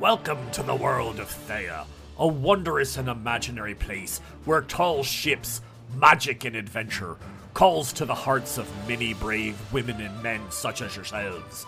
[0.00, 1.84] Welcome to the world of Théah,
[2.20, 5.60] a wondrous and imaginary place where tall ships,
[5.96, 7.16] magic, and adventure
[7.52, 11.64] calls to the hearts of many brave women and men such as yourselves.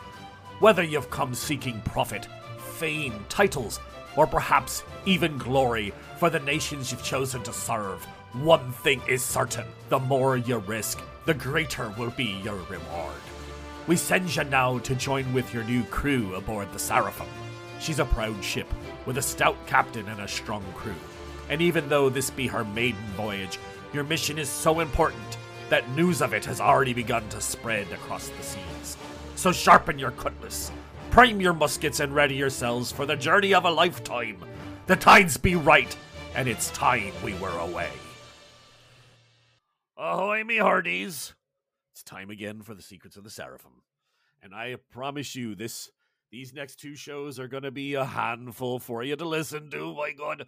[0.61, 2.29] Whether you've come seeking profit,
[2.77, 3.80] fame, titles,
[4.16, 8.05] or perhaps even glory for the nations you've chosen to serve,
[8.35, 13.23] one thing is certain the more you risk, the greater will be your reward.
[13.89, 17.27] We send you now to join with your new crew aboard the Seraphim.
[17.80, 18.73] She's a proud ship
[19.07, 20.95] with a stout captain and a strong crew.
[21.48, 23.59] And even though this be her maiden voyage,
[23.93, 25.38] your mission is so important
[25.71, 28.97] that news of it has already begun to spread across the seas.
[29.35, 30.71] So sharpen your cutlass,
[31.11, 34.45] prime your muskets, and ready yourselves for the journey of a lifetime.
[34.87, 35.97] The tides be right,
[36.35, 37.91] and it's time we were away.
[39.97, 41.35] Ahoy, me hearties!
[41.93, 43.83] It's time again for the Secrets of the Seraphim.
[44.43, 45.91] And I promise you, this
[46.30, 49.95] these next two shows are going to be a handful for you to listen to.
[49.95, 50.46] My God.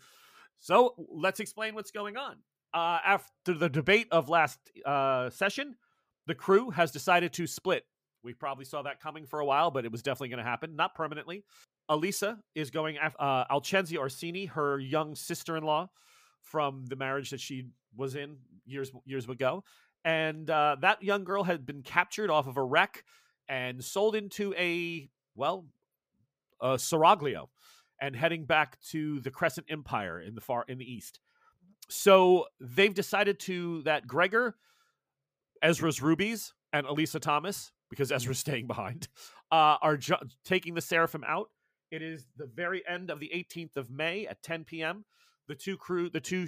[0.59, 2.37] So let's explain what's going on.
[2.73, 5.77] Uh, after the debate of last uh, session,
[6.27, 7.84] the crew has decided to split.
[8.23, 10.77] We probably saw that coming for a while, but it was definitely going to happen,
[10.77, 11.45] not permanently.
[11.89, 15.91] Elisa is going after uh, Orsini, her young sister-in-law
[16.41, 19.65] from the marriage that she was in years years ago,
[20.05, 23.05] and uh, that young girl had been captured off of a wreck
[23.49, 25.67] and sold into a well,
[26.63, 27.49] uh, Seraglio,
[28.01, 31.21] and heading back to the Crescent Empire in the far in the east.
[31.89, 34.57] So they've decided to that Gregor,
[35.63, 39.09] Ezra's rubies, and Elisa Thomas, because Ezra's staying behind,
[39.51, 41.51] uh, are ju- taking the Seraphim out.
[41.91, 45.05] It is the very end of the 18th of May at 10 p.m.
[45.49, 46.47] The two crew, the two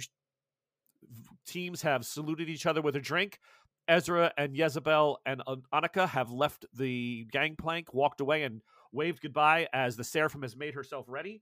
[1.45, 3.39] teams have saluted each other with a drink.
[3.87, 8.61] Ezra and Jezebel and Annika have left the gangplank, walked away, and
[8.95, 11.41] waved goodbye as the Seraphim has made herself ready,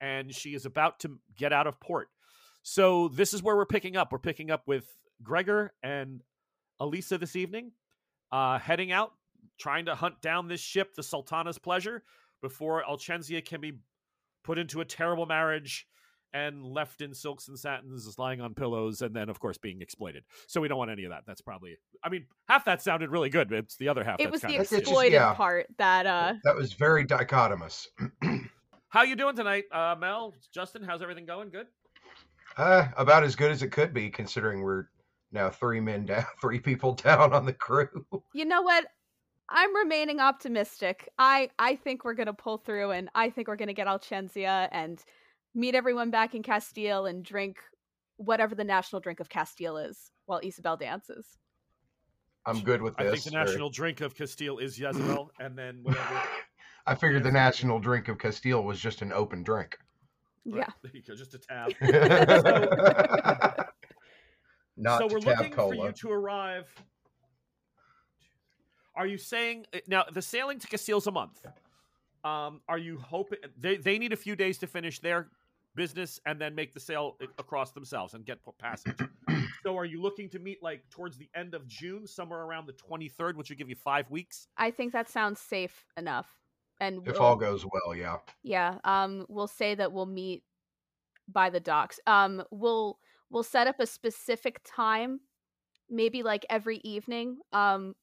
[0.00, 2.08] and she is about to get out of port.
[2.62, 4.12] So this is where we're picking up.
[4.12, 4.86] We're picking up with
[5.22, 6.22] Gregor and
[6.80, 7.72] Elisa this evening,
[8.32, 9.12] uh, heading out,
[9.58, 12.02] trying to hunt down this ship, the Sultana's Pleasure,
[12.40, 13.80] before Alcenzia can be
[14.42, 15.86] put into a terrible marriage
[16.34, 19.80] and left in silks and satins, is lying on pillows, and then, of course, being
[19.80, 20.24] exploited.
[20.48, 21.22] So we don't want any of that.
[21.26, 21.78] That's probably.
[22.02, 23.48] I mean, half that sounded really good.
[23.48, 24.20] But it's the other half.
[24.20, 25.32] It was the kind of exploited yeah.
[25.32, 27.86] part that uh That was very dichotomous.
[28.88, 30.34] How you doing tonight, uh, Mel?
[30.52, 31.50] Justin, how's everything going?
[31.50, 31.66] Good.
[32.56, 34.86] uh, about as good as it could be, considering we're
[35.32, 38.06] now three men down, three people down on the crew.
[38.34, 38.86] you know what?
[39.48, 41.08] I'm remaining optimistic.
[41.18, 45.02] I I think we're gonna pull through, and I think we're gonna get Alcenzia and
[45.54, 47.58] meet everyone back in Castile and drink
[48.16, 51.38] whatever the national drink of Castile is while Isabel dances.
[52.46, 53.06] I'm good with this.
[53.06, 56.22] I think the national drink of Castile is Jezebel, and then whatever.
[56.86, 59.78] I figured the national drink of Castile was just an open drink.
[60.44, 60.66] Yeah.
[60.82, 61.72] There you go, just a tab.
[64.76, 65.76] Not so we're tab looking cola.
[65.76, 66.68] for you to arrive.
[68.96, 71.46] Are you saying uh, now the sailing to Castile's a month?
[72.24, 75.28] Um, are you hoping they they need a few days to finish their
[75.74, 78.98] business and then make the sale across themselves and get p- passage?
[79.62, 82.72] so are you looking to meet like towards the end of June, somewhere around the
[82.72, 84.48] twenty third, which would give you five weeks?
[84.56, 86.26] I think that sounds safe enough.
[86.80, 88.16] And if we'll- all goes well, yeah.
[88.42, 90.42] Yeah, um we'll say that we'll meet
[91.28, 92.00] by the docks.
[92.06, 92.98] Um we'll
[93.30, 95.20] we'll set up a specific time,
[95.90, 97.38] maybe like every evening.
[97.52, 97.94] Um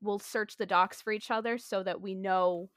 [0.00, 2.70] we'll search the docks for each other so that we know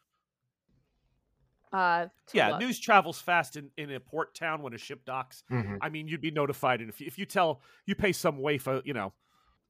[1.73, 2.59] uh Yeah, look.
[2.61, 5.43] news travels fast in, in a port town when a ship docks.
[5.49, 8.39] hmm I mean, you'd be notified, and if you, if you tell you pay some
[8.39, 9.13] waif, a, you know,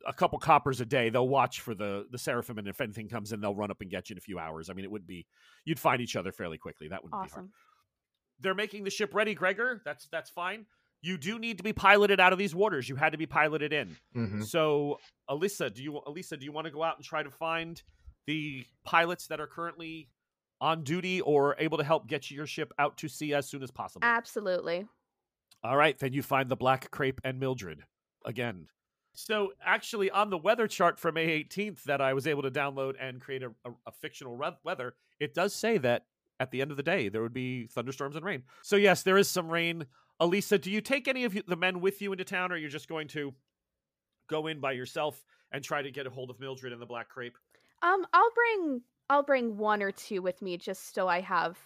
[0.07, 3.31] a couple coppers a day, they'll watch for the the seraphim, and if anything comes
[3.31, 4.69] in, they'll run up and get you in a few hours.
[4.69, 5.27] I mean, it would be
[5.65, 6.87] you'd find each other fairly quickly.
[6.87, 7.31] That wouldn't be hard.
[7.45, 7.51] awesome.
[8.39, 9.81] They're making the ship ready, Gregor.
[9.85, 10.65] That's that's fine.
[11.03, 12.87] You do need to be piloted out of these waters.
[12.89, 13.97] You had to be piloted in.
[14.13, 17.31] hmm So, Alyssa, do you Elisa, do you want to go out and try to
[17.31, 17.81] find
[18.27, 20.09] the pilots that are currently
[20.61, 23.71] on duty or able to help get your ship out to sea as soon as
[23.71, 24.05] possible?
[24.05, 24.85] Absolutely.
[25.63, 27.83] All right, then you find the Black Crepe and Mildred
[28.25, 28.67] again.
[29.13, 32.95] So, actually, on the weather chart for May 18th that I was able to download
[32.99, 36.05] and create a, a, a fictional re- weather, it does say that
[36.39, 38.43] at the end of the day there would be thunderstorms and rain.
[38.61, 39.85] So, yes, there is some rain.
[40.19, 42.69] Elisa, do you take any of you, the men with you into town, or you're
[42.69, 43.33] just going to
[44.29, 45.21] go in by yourself
[45.51, 47.37] and try to get a hold of Mildred and the Black Crepe?
[47.81, 48.81] Um I'll bring
[49.11, 51.59] I'll bring one or two with me just so I have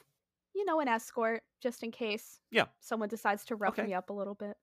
[0.55, 2.39] you know an escort just in case.
[2.49, 2.65] Yeah.
[2.79, 3.87] Someone decides to rough Okay.
[3.87, 4.55] me up a little bit.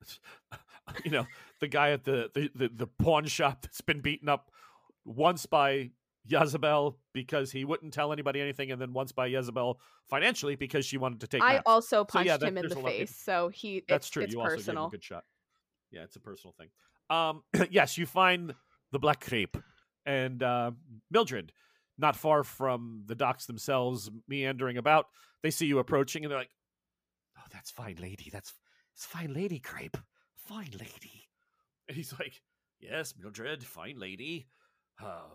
[1.04, 1.26] you know,
[1.60, 4.50] the guy at the, the, the, the pawn shop that's been beaten up
[5.04, 5.90] once by
[6.26, 10.98] Jezebel because he wouldn't tell anybody anything, and then once by Jezebel financially because she
[10.98, 11.42] wanted to take.
[11.42, 13.82] I also So, punched yeah, that- him in the a lot of face, so he.
[13.88, 14.22] That's it's, true.
[14.24, 14.86] It's you also gave him personal.
[14.86, 15.24] a good shot.
[15.90, 16.68] Yeah, it's a personal thing.
[17.08, 18.54] Um, yes, you find
[18.92, 19.56] the Black Crepe
[20.04, 20.72] and uh,
[21.10, 21.52] Mildred,
[22.00, 25.06] not far from the docks themselves, meandering about.
[25.42, 26.56] They see you approaching, and they're like,
[27.38, 28.30] "Oh, that's fine, lady.
[28.32, 28.54] That's
[28.94, 29.96] it's fine, lady Crepe.
[30.36, 31.28] Fine, lady."
[31.88, 32.42] And he's like,
[32.78, 34.48] "Yes, Mildred, fine lady.
[35.02, 35.28] Uh,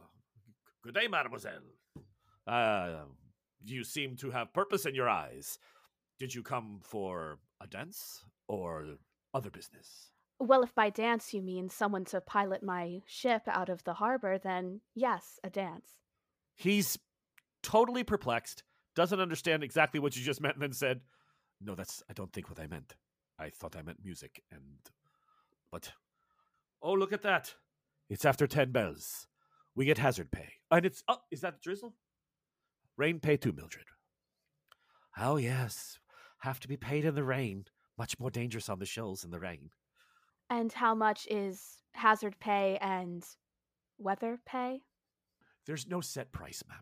[0.83, 1.75] good day, mademoiselle.
[2.47, 3.05] Uh,
[3.63, 5.57] you seem to have purpose in your eyes.
[6.19, 8.97] Did you come for a dance or
[9.33, 13.83] other business?" Well, if by dance you mean someone to pilot my ship out of
[13.85, 16.04] the harbor, then yes, a dance.
[16.55, 16.97] He's
[17.61, 18.63] totally perplexed,
[18.95, 21.01] doesn't understand exactly what you just meant, and then said,
[21.61, 22.95] No, that's, I don't think what I meant.
[23.37, 24.79] I thought I meant music, and,
[25.71, 25.91] but,
[26.81, 27.53] oh, look at that.
[28.09, 29.27] It's after 10 bells.
[29.75, 30.53] We get hazard pay.
[30.71, 31.95] And it's, oh, is that drizzle?
[32.97, 33.87] Rain pay too, Mildred.
[35.17, 35.99] Oh, yes.
[36.39, 37.65] Have to be paid in the rain.
[37.97, 39.71] Much more dangerous on the shoals in the rain.
[40.49, 43.25] And how much is hazard pay and
[43.97, 44.81] weather pay?
[45.65, 46.77] There's no set price, ma'am.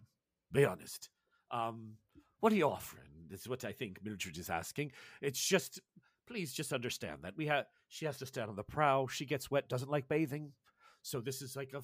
[0.51, 1.09] Be honest.
[1.51, 1.93] Um,
[2.39, 3.07] what are you offering?
[3.31, 4.91] Is what I think Mildred is asking.
[5.21, 5.79] It's just,
[6.27, 7.65] please just understand that we have.
[7.87, 9.07] She has to stand on the prow.
[9.07, 9.69] She gets wet.
[9.69, 10.51] Doesn't like bathing,
[11.01, 11.77] so this is like a.
[11.79, 11.81] uh,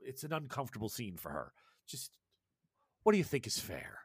[0.00, 1.52] It's an uncomfortable scene for her.
[1.88, 2.12] Just,
[3.02, 3.98] what do you think is fair?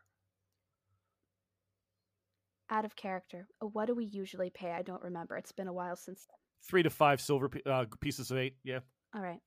[2.72, 3.48] Out of character.
[3.62, 4.72] Uh, What do we usually pay?
[4.72, 5.38] I don't remember.
[5.38, 6.28] It's been a while since.
[6.68, 8.56] Three to five silver uh, pieces of eight.
[8.64, 8.80] Yeah.
[9.16, 9.40] All right.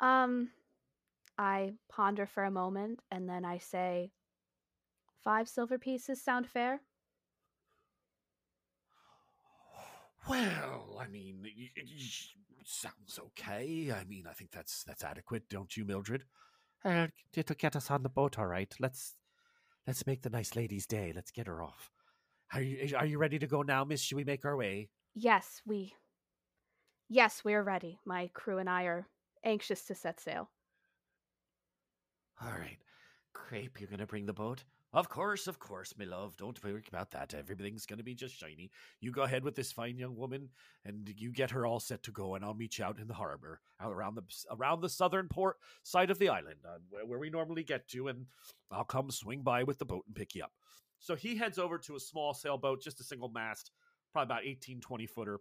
[0.00, 0.50] Um,
[1.38, 4.12] I ponder for a moment and then I say,
[5.22, 6.80] five silver pieces sound fair?
[10.28, 11.46] Well, I mean,
[12.64, 13.92] sounds okay.
[13.92, 16.24] I mean, I think that's that's adequate, don't you, Mildred?
[16.84, 18.72] Uh, it'll get us on the boat, all right.
[18.80, 19.16] Let's
[19.86, 21.12] let's make the nice lady's day.
[21.14, 21.90] Let's get her off.
[22.52, 24.00] Are you are you ready to go now, Miss?
[24.00, 24.88] Should we make our way?
[25.14, 25.94] Yes, we.
[27.08, 27.98] Yes, we're ready.
[28.06, 29.06] My crew and I are
[29.44, 30.50] anxious to set sail.
[32.42, 32.78] All right,
[33.32, 34.64] Crepe, you're gonna bring the boat.
[34.92, 36.36] Of course, of course, my love.
[36.36, 37.34] Don't worry about that.
[37.34, 38.70] Everything's gonna be just shiny.
[39.00, 40.50] You go ahead with this fine young woman,
[40.84, 42.34] and you get her all set to go.
[42.34, 45.56] And I'll meet you out in the harbor, out around the around the southern port
[45.82, 48.08] side of the island, uh, where, where we normally get to.
[48.08, 48.26] And
[48.70, 50.52] I'll come swing by with the boat and pick you up.
[50.98, 53.72] So he heads over to a small sailboat, just a single mast,
[54.12, 55.38] probably about 18, 20 footer.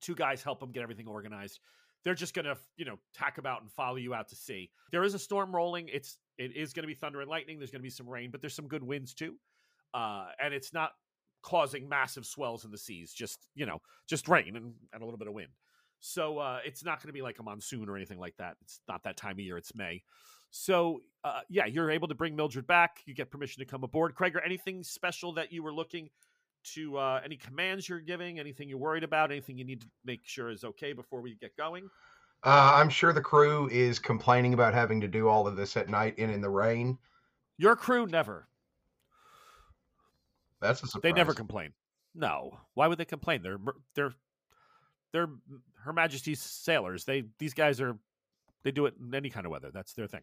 [0.00, 1.60] Two guys help him get everything organized
[2.04, 4.70] they're just gonna you know tack about and follow you out to sea.
[4.90, 5.88] There is a storm rolling.
[5.88, 7.58] It's it is gonna be thunder and lightning.
[7.58, 9.36] There's gonna be some rain but there's some good winds too.
[9.94, 10.92] Uh and it's not
[11.42, 15.18] causing massive swells in the seas just you know just rain and, and a little
[15.18, 15.50] bit of wind.
[16.00, 18.56] So uh it's not gonna be like a monsoon or anything like that.
[18.62, 19.56] It's not that time of year.
[19.56, 20.02] It's may.
[20.50, 22.98] So uh yeah you're able to bring mildred back.
[23.06, 24.14] You get permission to come aboard.
[24.14, 26.10] Gregor anything special that you were looking
[26.74, 30.20] to uh, any commands you're giving, anything you're worried about, anything you need to make
[30.24, 31.88] sure is okay before we get going.
[32.44, 35.88] Uh, I'm sure the crew is complaining about having to do all of this at
[35.88, 36.98] night and in the rain.
[37.56, 38.48] Your crew never.
[40.60, 41.02] That's a surprise.
[41.02, 41.72] They never complain.
[42.14, 42.58] No.
[42.74, 43.42] Why would they complain?
[43.42, 43.58] They're
[43.94, 44.14] they're
[45.12, 45.28] they're
[45.84, 47.04] Her Majesty's sailors.
[47.04, 47.96] They these guys are
[48.64, 49.70] they do it in any kind of weather.
[49.72, 50.22] That's their thing.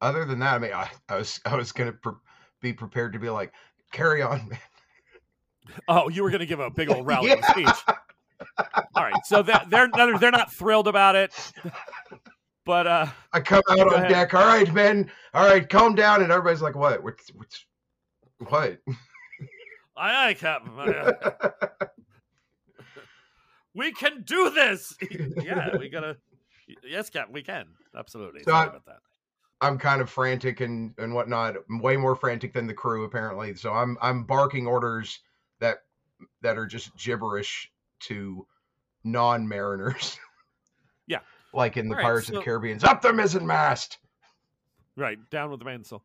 [0.00, 2.12] Other than that, I mean, I, I was I was gonna pre-
[2.60, 3.52] be prepared to be like,
[3.92, 4.58] carry on, man.
[5.88, 7.50] Oh, you were going to give a big old rallying Yeah.
[7.50, 7.96] speech.
[8.94, 11.32] All right, so that they're they're they're not thrilled about it,
[12.66, 14.08] but uh, I come out on ahead.
[14.10, 14.34] deck.
[14.34, 15.10] All right, men.
[15.32, 16.22] All right, calm down.
[16.22, 17.02] And everybody's like, what?
[17.02, 17.64] What's what's
[18.48, 18.78] what?
[19.96, 20.72] aye aye, Captain.
[20.78, 21.12] Aye.
[23.74, 24.94] we can do this.
[25.42, 26.16] yeah, we gotta.
[26.82, 27.66] Yes, Captain, we can
[27.96, 28.42] absolutely.
[28.42, 28.98] So Sorry I- about that.
[29.60, 31.56] I'm kind of frantic and and whatnot.
[31.70, 33.54] I'm way more frantic than the crew apparently.
[33.54, 35.20] So I'm I'm barking orders
[35.60, 35.78] that
[36.42, 37.70] that are just gibberish
[38.00, 38.46] to
[39.04, 40.18] non-mariners.
[41.06, 41.18] Yeah.
[41.52, 43.98] like in the right, Pirates of the Caribbean's up the mizzen mast.
[44.96, 46.02] Right, down with the mainsail.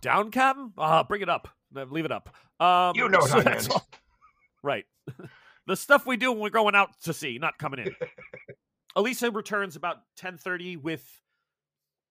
[0.00, 0.72] Down, Captain.
[0.78, 1.46] Ah, bring it up.
[1.74, 2.34] Leave it up.
[2.58, 3.86] Um, You know so that's all-
[4.62, 4.86] Right.
[5.66, 7.94] the stuff we do when we're going out to sea, not coming in.
[8.96, 11.04] Elisa returns about ten thirty with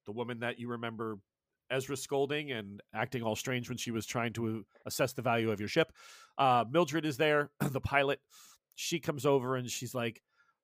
[0.05, 1.17] the woman that you remember
[1.73, 5.59] Ezra scolding and acting all strange when she was trying to assess the value of
[5.59, 5.91] your ship.
[6.37, 8.19] Uh, Mildred is there, the pilot.
[8.75, 10.21] She comes over and she's like,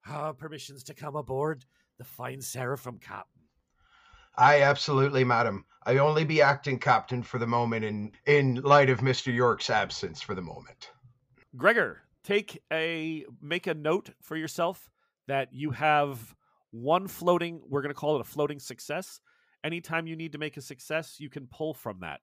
[0.08, 1.66] ah, "Permissions to come aboard
[1.98, 3.44] the fine Seraphim, Captain."
[4.38, 5.66] I absolutely, madam.
[5.86, 9.34] I only be acting captain for the moment in in light of Mr.
[9.34, 10.92] York's absence for the moment.
[11.56, 14.90] Gregor, take a make a note for yourself
[15.28, 16.36] that you have
[16.72, 17.62] one floating.
[17.68, 19.20] We're going to call it a floating success,
[19.64, 22.22] anytime you need to make a success, you can pull from that,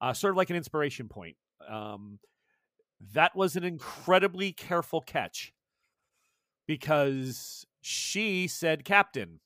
[0.00, 1.36] uh, sort of like an inspiration point.
[1.68, 2.18] Um,
[3.14, 5.52] that was an incredibly careful catch
[6.66, 9.40] because she said captain,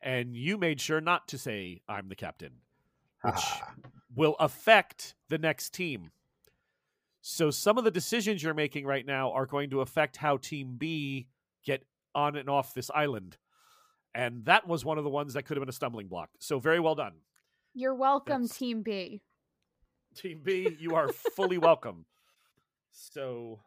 [0.00, 2.52] and you made sure not to say I'm the captain,
[3.22, 3.44] which
[4.14, 6.10] will affect the next team.
[7.20, 10.76] So some of the decisions you're making right now are going to affect how Team
[10.76, 11.28] B
[11.64, 11.82] get
[12.14, 13.38] on and off this island.
[14.14, 16.30] And that was one of the ones that could have been a stumbling block.
[16.38, 17.14] So very well done.
[17.74, 19.22] You're welcome, That's- Team B.
[20.14, 22.06] Team B, you are fully welcome.
[22.92, 23.58] So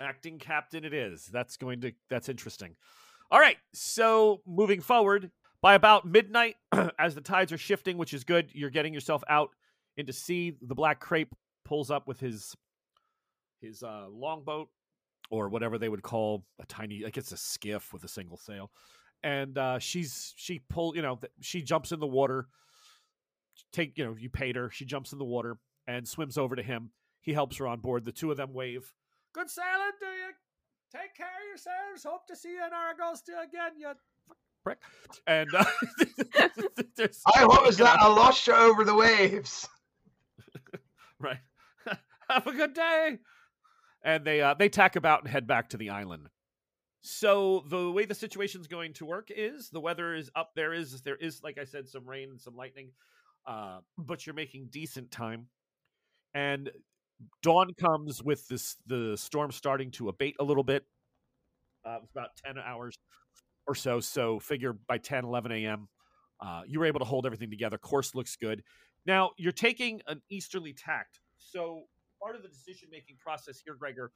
[0.00, 1.26] acting captain it is.
[1.26, 2.76] That's going to that's interesting.
[3.30, 3.58] All right.
[3.74, 5.30] So moving forward,
[5.60, 6.56] by about midnight,
[6.98, 9.50] as the tides are shifting, which is good, you're getting yourself out
[9.98, 10.56] into sea.
[10.62, 12.54] The black crepe pulls up with his
[13.60, 14.68] his uh, longboat
[15.30, 18.70] or whatever they would call a tiny like it's a skiff with a single sail.
[19.22, 22.46] And uh, she's she pull you know she jumps in the water
[23.72, 26.62] take you know you paid her she jumps in the water and swims over to
[26.62, 26.90] him.
[27.20, 28.04] He helps her on board.
[28.04, 28.92] The two of them wave.
[29.32, 30.30] Good sailing to you.
[30.92, 33.92] Take care of yourselves hope to see you in aragosta again you
[34.68, 34.78] prick.
[35.26, 35.64] And uh,
[37.26, 39.68] I was that I lost you over the waves.
[41.20, 41.38] right.
[42.30, 43.18] Have a good day.
[44.02, 46.28] And they uh, they tack about and head back to the island
[47.00, 51.00] so the way the situation's going to work is the weather is up there is
[51.02, 52.90] there is like i said some rain and some lightning
[53.48, 55.46] uh, but you're making decent time.
[56.34, 56.70] And
[57.42, 60.84] dawn comes with this the storm starting to abate a little bit
[61.84, 62.94] uh, it's about 10 hours
[63.66, 65.88] or so so figure by 10 11 a.m
[66.40, 68.62] uh, you were able to hold everything together course looks good.
[69.04, 71.18] Now you're taking an easterly tact.
[71.38, 71.84] So
[72.22, 74.12] part of the decision making process here gregor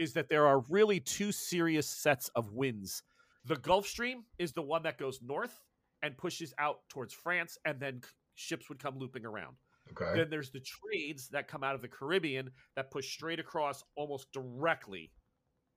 [0.00, 3.02] is that there are really two serious sets of winds
[3.44, 5.62] the gulf stream is the one that goes north
[6.02, 8.00] and pushes out towards france and then
[8.34, 9.54] ships would come looping around
[9.92, 10.18] Okay.
[10.18, 14.30] then there's the trades that come out of the Caribbean that push straight across almost
[14.32, 15.10] directly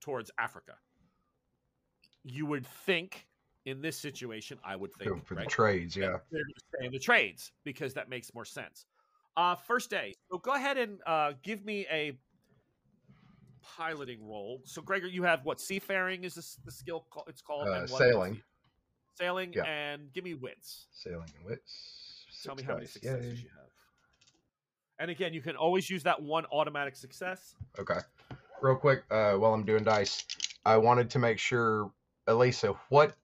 [0.00, 0.74] towards Africa.
[2.22, 3.26] You would think
[3.66, 6.18] in this situation, I would think for the trades, yeah.
[6.30, 8.86] they're going to stay in the trades because that makes more sense.
[9.36, 10.14] Uh, first day.
[10.30, 12.16] So go ahead and uh, give me a
[13.76, 14.60] piloting role.
[14.64, 17.68] So Gregor, you have what seafaring is this, the skill call, it's called?
[17.68, 18.32] Uh, and what sailing.
[18.34, 18.40] else?
[19.18, 19.64] Sailing Yeah.
[19.64, 20.86] and give me wits.
[20.92, 22.26] Sailing and wits.
[22.42, 23.44] Tell me six how many successes yay.
[23.44, 23.68] you have.
[24.98, 27.56] And again, you can always use that one automatic success.
[27.78, 27.98] Okay.
[28.60, 30.24] Real quick, uh, while I'm doing dice,
[30.64, 31.90] I wanted to make sure,
[32.26, 33.14] Elisa, what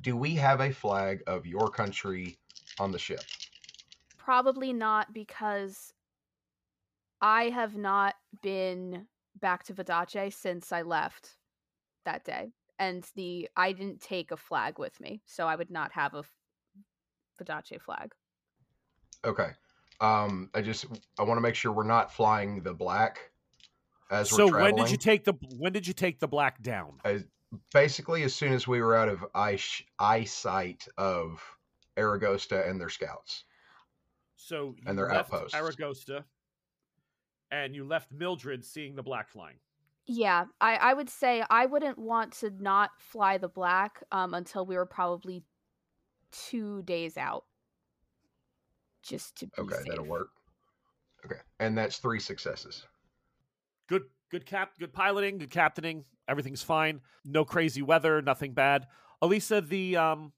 [0.00, 2.38] do we have a flag of your country
[2.78, 3.20] on the ship?
[4.16, 5.92] Probably not because
[7.20, 9.06] I have not been
[9.40, 11.36] back to Vodacce since I left
[12.04, 12.52] that day.
[12.78, 16.24] And the I didn't take a flag with me, so I would not have a
[17.40, 18.12] Vodacce flag.
[19.24, 19.50] Okay.
[20.00, 20.86] Um, I just
[21.18, 23.30] I want to make sure we're not flying the black
[24.10, 24.74] as so we're traveling.
[24.74, 27.00] when did you take the when did you take the black down?
[27.72, 29.58] Basically, as soon as we were out of eye
[29.98, 31.40] eyesight of
[31.96, 33.44] Aragosta and their scouts.
[34.36, 35.56] So you And their left outposts.
[35.56, 36.24] Aragosta,
[37.54, 39.56] and you left Mildred seeing the black flying.
[40.06, 44.66] Yeah, I, I would say I wouldn't want to not fly the black um, until
[44.66, 45.44] we were probably
[46.30, 47.44] two days out.
[49.02, 49.86] Just to be Okay, safe.
[49.86, 50.28] that'll work.
[51.24, 52.86] Okay, and that's three successes.
[53.86, 56.04] Good, good cap, good piloting, good captaining.
[56.28, 57.00] Everything's fine.
[57.24, 58.86] No crazy weather, nothing bad.
[59.22, 60.32] Elisa, the um,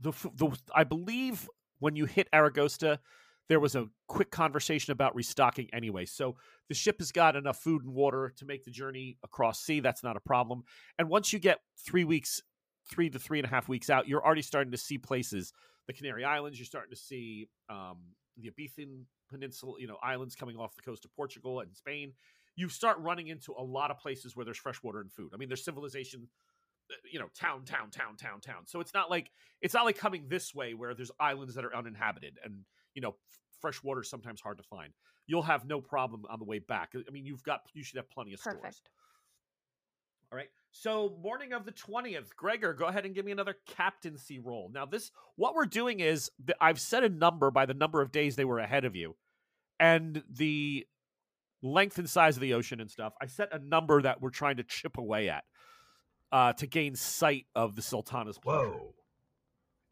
[0.00, 2.98] the the I believe when you hit Aragosta,
[3.48, 6.06] there was a quick conversation about restocking anyway.
[6.06, 6.36] So
[6.68, 9.80] the ship has got enough food and water to make the journey across sea.
[9.80, 10.62] That's not a problem.
[10.98, 12.40] And once you get three weeks,
[12.90, 15.52] three to three and a half weeks out, you're already starting to see places.
[15.86, 17.98] The Canary Islands, you're starting to see um,
[18.36, 22.12] the Iberian Peninsula, you know, islands coming off the coast of Portugal and Spain.
[22.56, 25.30] You start running into a lot of places where there's fresh water and food.
[25.34, 26.28] I mean, there's civilization,
[26.90, 28.66] uh, you know, town, town, town, town, town.
[28.66, 31.76] So it's not like it's not like coming this way where there's islands that are
[31.76, 33.16] uninhabited and you know
[33.60, 34.92] fresh water is sometimes hard to find.
[35.26, 36.92] You'll have no problem on the way back.
[36.94, 38.56] I mean, you've got you should have plenty of stores.
[38.60, 38.90] Perfect.
[40.30, 40.48] All right.
[40.70, 44.70] So morning of the twentieth, Gregor, go ahead and give me another captaincy roll.
[44.72, 48.12] Now, this what we're doing is that I've set a number by the number of
[48.12, 49.16] days they were ahead of you,
[49.78, 50.86] and the
[51.62, 53.14] length and size of the ocean and stuff.
[53.22, 55.44] I set a number that we're trying to chip away at
[56.30, 58.70] uh, to gain sight of the Sultana's pleasure.
[58.70, 58.94] Whoa.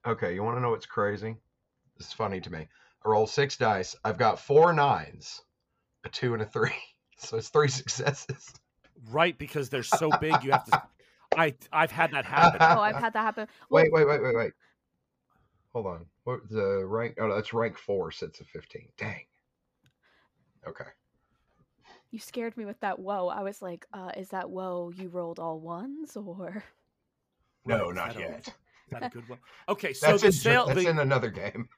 [0.07, 1.37] Okay, you want to know what's crazy?
[1.97, 2.67] This is funny to me.
[3.05, 3.97] I roll six dice.
[4.05, 5.41] I've got four nines,
[6.05, 6.73] a two, and a three.
[7.19, 8.53] So it's three successes.
[9.09, 10.83] Right, because they're so big, you have to.
[11.37, 12.59] I I've had that happen.
[12.61, 13.47] Oh, I've had that happen.
[13.71, 14.53] Well, Wait, wait, wait, wait, wait.
[15.73, 16.07] Hold on.
[16.25, 17.19] What the rank?
[17.21, 18.11] Oh, no, that's rank four.
[18.11, 18.89] Sets of fifteen.
[18.99, 19.21] Dang.
[20.67, 20.87] Okay.
[22.11, 23.29] You scared me with that whoa.
[23.29, 26.65] I was like, uh, is that whoa you rolled all ones or
[27.65, 28.49] No, not is that a- yet.
[28.49, 28.55] is
[28.91, 29.39] that a good one?
[29.69, 30.67] Okay, so That's the in, sale.
[30.67, 31.69] that's the- in another game.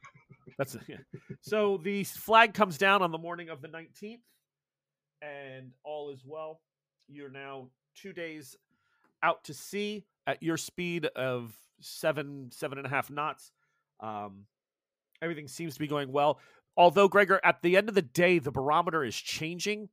[0.58, 0.96] That's yeah.
[1.40, 4.22] so the flag comes down on the morning of the nineteenth,
[5.22, 6.60] and all is well.
[7.08, 8.56] You're now two days
[9.22, 13.52] out to sea at your speed of seven seven and a half knots.
[14.00, 14.46] Um,
[15.22, 16.40] everything seems to be going well.
[16.76, 19.88] Although Gregor, at the end of the day, the barometer is changing,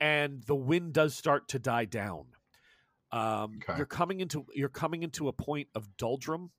[0.00, 2.26] and the wind does start to die down.
[3.12, 3.76] Um, Okay.
[3.76, 6.50] You're coming into you're coming into a point of doldrum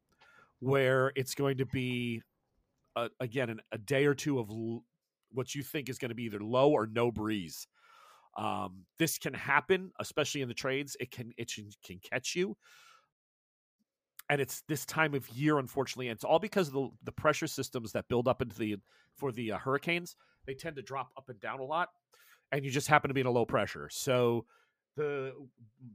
[0.60, 2.22] where it's going to be
[2.96, 4.84] a, again an, a day or two of l-
[5.32, 7.68] what you think is going to be either low or no breeze.
[8.38, 10.98] Um, this can happen, especially in the trades.
[11.00, 11.52] It can it
[11.86, 12.58] can, catch you,
[14.30, 16.08] and it's this time of year, unfortunately.
[16.08, 18.78] And it's all because of the the pressure systems that build up into the
[19.18, 20.16] for the uh, hurricanes.
[20.48, 21.90] They tend to drop up and down a lot,
[22.52, 23.88] and you just happen to be in a low pressure.
[23.92, 24.46] So
[24.98, 25.34] the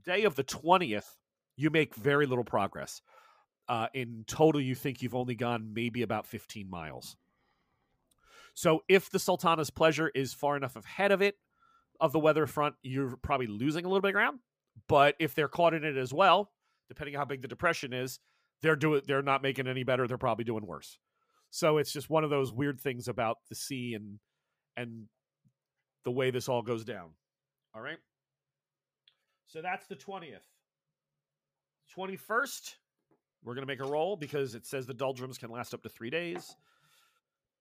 [0.05, 1.17] day of the twentieth,
[1.57, 3.03] you make very little progress.
[3.69, 7.17] Uh, in total, you think you've only gone maybe about 15 miles.
[8.55, 11.37] So if the Sultana's pleasure is far enough ahead of it,
[12.01, 14.39] of the weather front, you're probably losing a little bit of ground.
[14.89, 16.51] But if they're caught in it as well,
[16.89, 18.21] depending on how big the depression is,
[18.63, 20.07] they're doing they're not making any better.
[20.07, 20.99] They're probably doing worse.
[21.51, 24.19] So it's just one of those weird things about the sea and
[24.77, 25.07] and
[26.05, 27.11] the way this all goes down.
[27.75, 27.99] All right.
[29.47, 30.41] So that's the 20th.
[31.97, 32.75] 21st,
[33.49, 35.89] we're going to make a roll because it says the doldrums can last up to
[35.89, 36.55] three days.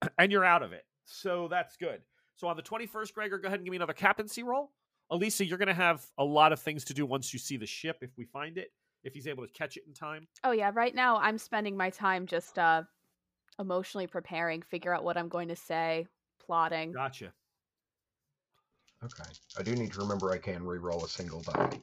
[0.20, 0.84] And you're out of it.
[1.06, 2.02] So that's good.
[2.36, 4.72] So on the 21st, Gregor, go ahead and give me another captaincy roll.
[5.10, 7.66] Elisa, you're going to have a lot of things to do once you see the
[7.66, 8.72] ship if we find it,
[9.04, 10.28] if he's able to catch it in time.
[10.44, 12.84] Oh yeah, right now I'm spending my time just uh
[13.58, 16.06] emotionally preparing, figure out what I'm going to say,
[16.46, 16.92] plotting.
[16.92, 17.34] Gotcha.
[19.04, 19.30] Okay.
[19.58, 21.82] I do need to remember I can re-roll a single die.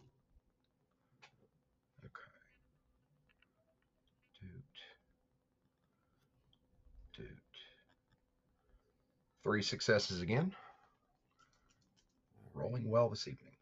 [9.45, 10.53] Three successes again.
[12.55, 13.53] Rolling well this evening.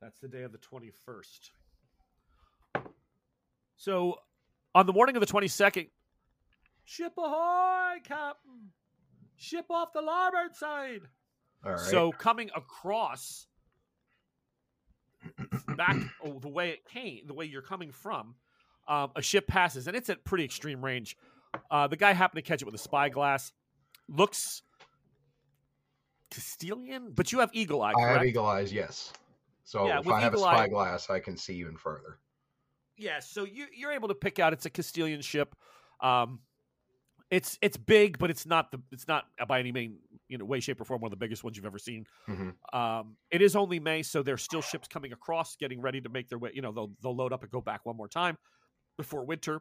[0.00, 1.50] That's the day of the 21st.
[3.76, 4.18] So
[4.74, 5.88] on the morning of the 22nd,
[6.84, 8.70] ship ahoy, Captain!
[9.36, 11.00] Ship off the larboard side!
[11.64, 11.80] All right.
[11.80, 13.48] So coming across
[15.76, 18.36] back oh, the way it came, the way you're coming from,
[18.86, 21.16] um, a ship passes, and it's at pretty extreme range.
[21.70, 23.52] Uh, the guy happened to catch it with a spyglass.
[24.08, 24.62] Looks
[26.30, 27.94] Castilian, but you have eagle eye.
[27.96, 29.12] I have eagle eyes, yes.
[29.64, 32.18] So Yeah, if I have a eye- spyglass, I can see even further.
[32.96, 35.56] Yeah, so you you're able to pick out it's a Castilian ship.
[36.00, 36.40] Um,
[37.30, 40.60] it's it's big, but it's not the it's not by any mean you know way,
[40.60, 42.06] shape, or form one of the biggest ones you've ever seen.
[42.26, 46.08] hmm Um, it is only May, so there's still ships coming across, getting ready to
[46.08, 46.50] make their way.
[46.54, 48.36] You know, they'll they'll load up and go back one more time
[48.96, 49.60] before winter.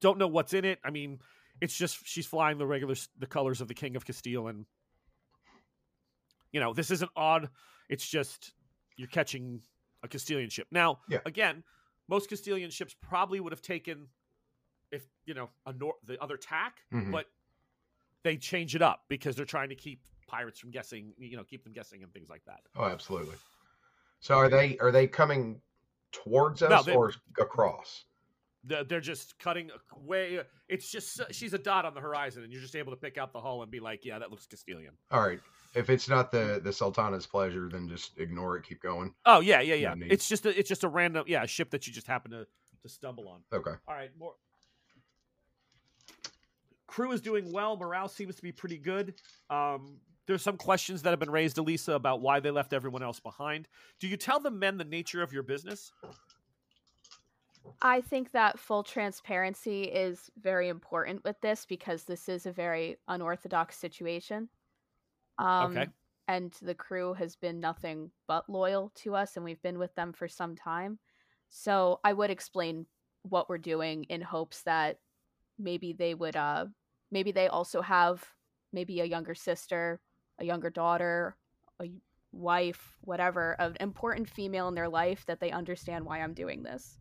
[0.00, 0.78] Don't know what's in it.
[0.84, 1.18] I mean,
[1.60, 4.66] it's just she's flying the regular the colors of the King of Castile, and
[6.52, 7.48] you know this isn't odd.
[7.88, 8.52] It's just
[8.96, 9.62] you're catching
[10.02, 10.66] a Castilian ship.
[10.70, 11.18] Now, Yeah.
[11.26, 11.62] again,
[12.08, 14.08] most Castilian ships probably would have taken
[14.90, 17.12] if you know a nor- the other tack, Mhm.
[17.12, 17.26] but
[18.22, 21.14] they change it up because they're trying to keep pirates from guessing.
[21.18, 22.60] You know, keep them guessing and things like that.
[22.76, 23.36] Oh, absolutely.
[24.20, 25.62] So are they are they coming
[26.12, 28.04] towards us No, they- or across?
[28.64, 29.70] They're, they're just cutting
[30.04, 30.40] way.
[30.68, 33.32] It's just she's a dot on the horizon, and you're just able to pick out
[33.32, 35.40] the hull and be like, "Yeah, that looks Castilian." All right.
[35.74, 38.64] If it's not the the Sultana's pleasure, then just ignore it.
[38.64, 39.14] Keep going.
[39.24, 39.94] Oh yeah, yeah, yeah.
[39.94, 42.32] No it's just a, it's just a random yeah a ship that you just happen
[42.32, 42.46] to
[42.82, 43.40] to stumble on.
[43.52, 43.72] Okay.
[43.88, 44.34] All right, more.
[46.86, 47.76] Crew is doing well.
[47.76, 49.14] Morale seems to be pretty good.
[49.48, 53.20] Um, there's some questions that have been raised, Elisa, about why they left everyone else
[53.20, 53.68] behind.
[54.00, 55.92] Do you tell the men the nature of your business?
[57.82, 62.98] I think that full transparency is very important with this because this is a very
[63.08, 64.48] unorthodox situation.
[65.38, 65.88] Um, Okay.
[66.28, 70.12] And the crew has been nothing but loyal to us, and we've been with them
[70.12, 71.00] for some time.
[71.48, 72.86] So I would explain
[73.22, 75.00] what we're doing in hopes that
[75.58, 76.66] maybe they would, uh,
[77.10, 78.24] maybe they also have
[78.72, 80.00] maybe a younger sister,
[80.38, 81.36] a younger daughter,
[81.82, 81.90] a
[82.30, 86.99] wife, whatever, an important female in their life that they understand why I'm doing this.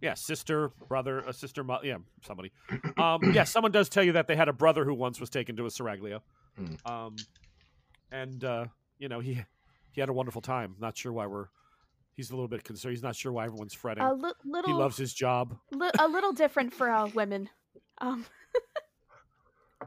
[0.00, 2.52] Yeah, sister, brother, a sister, mo- yeah, somebody.
[2.98, 5.56] Um, yeah, someone does tell you that they had a brother who once was taken
[5.56, 6.20] to a Seraglio.
[6.56, 6.74] Hmm.
[6.92, 7.16] Um,
[8.12, 8.66] and uh,
[8.98, 9.42] you know he
[9.92, 10.76] he had a wonderful time.
[10.78, 11.46] Not sure why we're.
[12.14, 12.92] He's a little bit concerned.
[12.94, 14.04] He's not sure why everyone's fretting.
[14.04, 15.56] A li- little, he loves his job.
[15.72, 17.48] li- a little different for uh, women.
[18.00, 18.24] Um,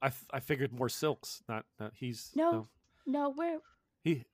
[0.00, 1.42] I, f- I figured more silks.
[1.48, 2.68] Not, not he's No.
[3.06, 3.58] no, we're
[4.04, 4.24] He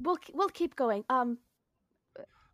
[0.00, 1.04] we'll we'll keep going.
[1.08, 1.38] Um,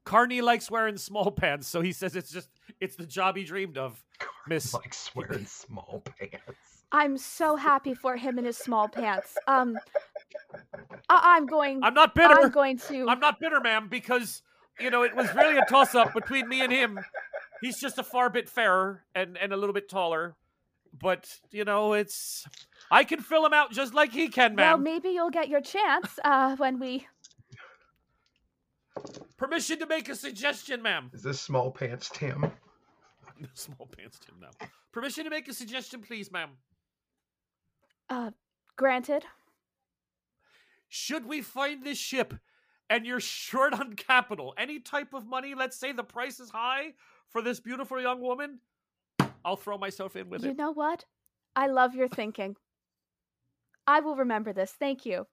[0.04, 2.48] Carney likes wearing small pants, so he says it's just
[2.80, 4.02] it's the job he dreamed of.
[4.48, 6.58] Miss, like wearing small pants.
[6.90, 9.36] I'm so happy for him in his small pants.
[9.46, 9.78] Um,
[11.08, 11.82] I- I'm going.
[11.82, 12.34] I'm not bitter.
[12.40, 13.08] I'm going to.
[13.08, 14.42] I'm not bitter, ma'am, because
[14.80, 16.98] you know it was really a toss up between me and him.
[17.60, 20.34] He's just a far bit fairer and and a little bit taller,
[20.92, 22.44] but you know it's
[22.90, 24.66] I can fill him out just like he can, ma'am.
[24.66, 27.06] well, maybe you'll get your chance uh, when we.
[29.42, 31.10] Permission to make a suggestion, ma'am.
[31.12, 32.52] Is this small pants Tim?
[33.54, 34.36] Small pants, Tim.
[34.40, 34.50] Now,
[34.92, 36.50] permission to make a suggestion, please, ma'am.
[38.08, 38.30] Uh,
[38.76, 39.24] granted.
[40.88, 42.34] Should we find this ship
[42.88, 46.92] and you're short on capital, any type of money, let's say the price is high
[47.30, 48.60] for this beautiful young woman,
[49.44, 50.52] I'll throw myself in with You it.
[50.52, 51.04] You know what?
[51.56, 52.54] I love your thinking.
[53.88, 54.70] I will remember this.
[54.70, 55.26] Thank you.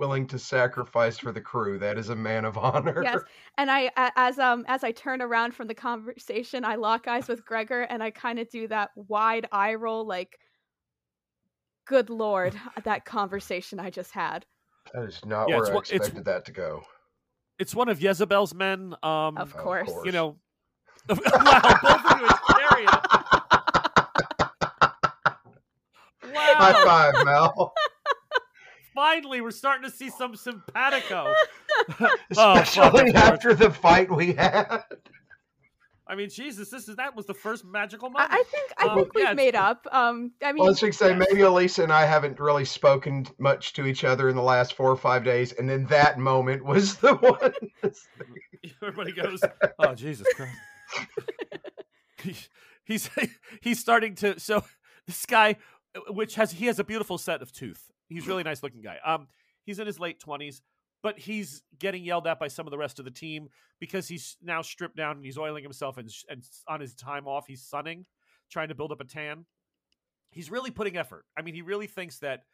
[0.00, 1.78] Willing to sacrifice for the crew.
[1.78, 3.02] That is a man of honor.
[3.04, 3.20] Yes.
[3.58, 7.44] And I as um, as I turn around from the conversation, I lock eyes with
[7.44, 10.38] Gregor, and I kind of do that wide eye roll, like,
[11.86, 14.46] "Good lord, that conversation I just had."
[14.94, 16.82] That is not Yeah, where I one- it's- expected that to go.
[17.58, 18.94] It's one of Jezebel's men.
[19.02, 19.86] Um, Of Of course.
[19.90, 20.06] course.
[20.06, 20.36] you know.
[21.10, 22.90] wow, both of you Iscariot.
[26.22, 26.54] Wow.
[26.56, 27.74] High five, Mel.
[29.00, 31.32] Finally, we're starting to see some simpatico.
[32.36, 33.14] Oh, Especially of course.
[33.14, 34.82] after the fight we had.
[36.06, 38.30] I mean, Jesus, this is that was the first magical moment.
[38.30, 39.86] I think I Um, think we've yeah, made up.
[39.90, 43.86] Um, I mean, let's just say maybe Elisa and I haven't really spoken much to
[43.86, 47.14] each other in the last four or five days, and then that moment was the
[47.14, 47.54] one.
[48.82, 49.40] Everybody goes,
[49.78, 50.52] "Oh Jesus Christ!"
[52.22, 52.36] He-
[52.84, 53.08] he's
[53.62, 54.38] he's starting to.
[54.38, 54.62] So
[55.06, 55.56] this guy,
[55.96, 57.90] uh, which has he has a beautiful set of tooth.
[58.10, 58.98] He's a really nice looking guy.
[59.04, 59.26] Um,
[59.64, 60.60] he's in his late twenties,
[61.02, 64.36] but he's getting yelled at by some of the rest of the team because he's
[64.42, 68.04] now stripped down and he's oiling himself and and on his time off he's sunning,
[68.50, 69.46] trying to build up a tan.
[70.32, 71.24] He's really putting effort.
[71.38, 72.44] I mean, he really thinks that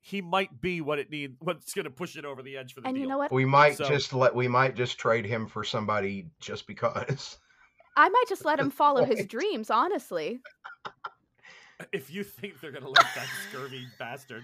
[0.00, 2.80] he might be what it need, what's going to push it over the edge for
[2.82, 3.02] the and deal.
[3.02, 3.32] you know what?
[3.32, 7.38] we might So- just let we might just trade him for somebody just because.
[7.96, 9.70] I might just let him follow his dreams.
[9.70, 10.40] Honestly,
[11.92, 14.42] if you think they're gonna let that scurvy bastard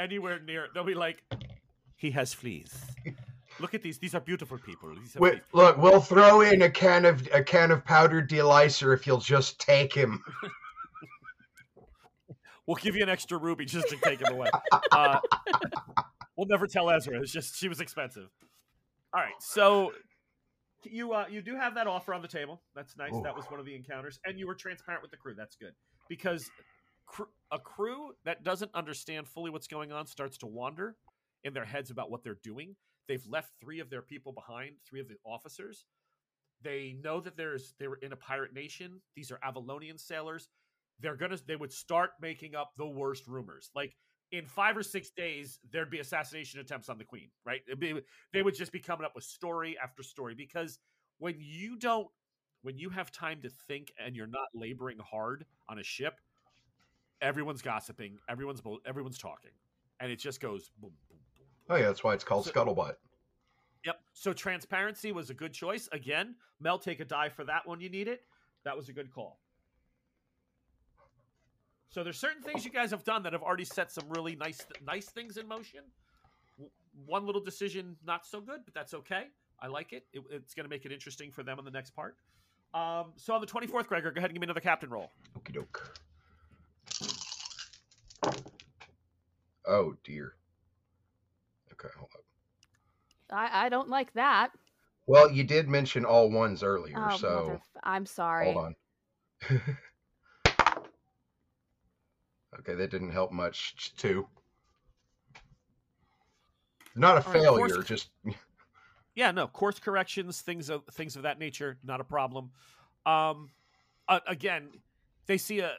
[0.00, 1.22] anywhere near, they'll be like,
[1.96, 2.74] he has fleas.
[3.58, 4.88] Look at these; these are beautiful people.
[4.88, 8.92] Have Wait, fleas." look, we'll throw in a can of a can of powdered delicer
[8.92, 10.22] if you'll just take him.
[12.66, 14.48] We'll give you an extra ruby just to take him away.
[14.92, 15.18] Uh,
[16.36, 17.20] we'll never tell Ezra.
[17.20, 18.28] It's just she was expensive.
[19.12, 19.92] All right, so
[20.84, 22.62] you uh, you do have that offer on the table.
[22.76, 23.12] That's nice.
[23.12, 23.22] Ooh.
[23.24, 25.34] That was one of the encounters, and you were transparent with the crew.
[25.34, 25.72] That's good
[26.08, 26.48] because
[27.10, 30.96] cr- a crew that doesn't understand fully what's going on starts to wander
[31.42, 32.76] in their heads about what they're doing.
[33.08, 35.84] They've left three of their people behind, three of the officers.
[36.62, 39.00] They know that there's they were in a pirate nation.
[39.16, 40.48] These are Avalonian sailors.
[41.00, 43.70] They're gonna they would start making up the worst rumors.
[43.74, 43.96] Like
[44.30, 47.30] in five or six days, there'd be assassination attempts on the queen.
[47.44, 47.62] Right?
[47.78, 50.78] Be- they would just be coming up with story after story because
[51.18, 52.08] when you don't
[52.62, 56.20] when you have time to think and you're not laboring hard on a ship,
[57.20, 59.50] everyone's gossiping, everyone's everyone's talking,
[60.00, 61.46] and it just goes boom, boom, boom.
[61.68, 62.94] Oh yeah, that's why it's called So- scuttlebutt.
[63.84, 63.98] Yep.
[64.12, 65.88] So transparency was a good choice.
[65.92, 67.80] Again, Mel, take a die for that one.
[67.80, 68.24] You need it.
[68.64, 69.40] That was a good call.
[71.88, 74.60] So there's certain things you guys have done that have already set some really nice
[74.86, 75.80] nice things in motion.
[76.58, 76.70] W-
[77.06, 79.24] One little decision not so good, but that's okay.
[79.60, 80.06] I like it.
[80.12, 82.16] it it's going to make it interesting for them in the next part.
[82.72, 85.10] Um, so on the 24th, Gregor, go ahead and give me another captain roll.
[85.36, 85.98] Okie doke.
[89.70, 90.34] Oh dear.
[91.72, 92.24] Okay, hold up.
[93.30, 94.50] I I don't like that.
[95.06, 98.52] Well, you did mention all ones earlier, Oh, so mother, I'm sorry.
[98.52, 98.76] hold on.
[102.58, 103.74] okay, that didn't help much.
[103.76, 104.26] Just Two.
[106.96, 108.10] Not a All right, course- failure, just
[109.16, 112.50] yeah no course corrections things of things of that nature not a problem
[113.06, 113.50] um
[114.08, 114.68] uh, again
[115.26, 115.72] they see a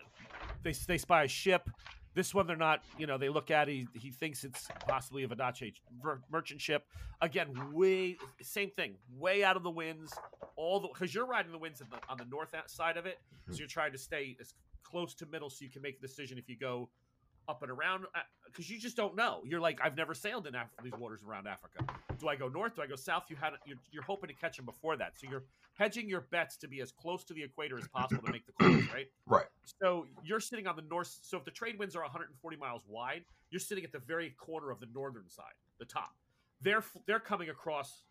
[0.63, 1.69] they, they spy a ship
[2.13, 5.24] this one they're not you know they look at it he, he thinks it's possibly
[5.24, 6.86] a Vodacce ver- merchant ship.
[7.21, 10.13] Again way same thing way out of the winds
[10.56, 13.52] all the because you're riding the winds the, on the north side of it so
[13.52, 13.60] mm-hmm.
[13.60, 16.50] you're trying to stay as close to middle so you can make a decision if
[16.50, 16.89] you go
[17.47, 18.06] up and around
[18.45, 19.41] because you just don't know.
[19.45, 21.86] You're like, I've never sailed in Af- these waters around Africa.
[22.19, 22.75] Do I go north?
[22.75, 23.23] Do I go south?
[23.30, 26.58] You had you're, you're hoping to catch them before that, so you're hedging your bets
[26.58, 29.08] to be as close to the equator as possible to make the calls, right?
[29.25, 29.45] Right.
[29.82, 31.17] So you're sitting on the north.
[31.21, 34.69] So if the trade winds are 140 miles wide, you're sitting at the very corner
[34.69, 36.12] of the northern side, the top.
[36.62, 38.04] They're they're coming across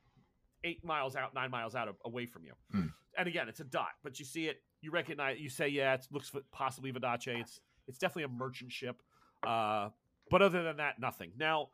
[0.65, 2.53] eight miles out, nine miles out of, away from you.
[2.73, 2.87] Hmm.
[3.17, 6.07] And again, it's a dot, but you see it, you recognize, you say, yeah, it
[6.11, 7.41] looks possibly Vodacce.
[7.41, 9.03] It's it's definitely a merchant ship.
[9.47, 9.89] Uh,
[10.31, 11.33] but other than that, nothing.
[11.39, 11.69] Now,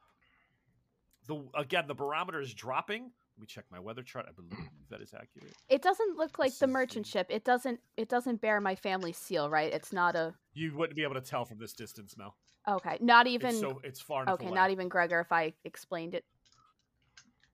[1.27, 3.03] the again, the barometer is dropping.
[3.05, 4.27] Let me check my weather chart.
[4.29, 4.53] I believe
[4.91, 5.53] that is accurate.
[5.69, 7.27] It doesn't look like This the merchant the- ship.
[7.31, 7.81] It doesn't.
[7.97, 9.73] It doesn't bear my family seal, right?
[9.73, 10.35] It's not a.
[10.55, 12.37] You wouldn't be able to tell from this distance, Mel.
[12.69, 13.51] Okay, not even.
[13.51, 14.55] It's so it's far enough okay, away.
[14.55, 15.21] not even Gregor.
[15.21, 16.25] If I explained it,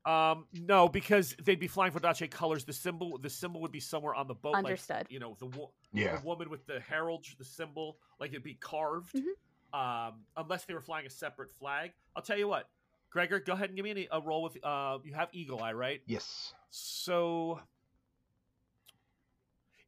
[0.06, 2.64] Um, no, because they'd be flying Vodacce colors.
[2.64, 4.52] The symbol, the symbol would be somewhere on the boat.
[4.54, 5.06] like, Understood.
[5.10, 6.16] you know, the wo- Yeah.
[6.16, 9.14] the woman with the herald, the symbol, like it'd be carved.
[9.14, 9.32] Mhm.
[9.72, 11.92] Um, unless they were flying a separate flag.
[12.14, 12.68] I'll tell you what,
[13.10, 14.56] Gregor, go ahead and give me a, a roll with.
[14.62, 16.00] Uh, you have Eagle Eye, right?
[16.06, 16.52] Yes.
[16.70, 17.60] So,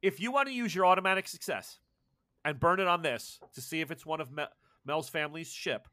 [0.01, 1.79] if you want to use your automatic success
[2.43, 4.49] and burn it on this to see if it's one of Mel-
[4.85, 5.87] Mel's family's ship,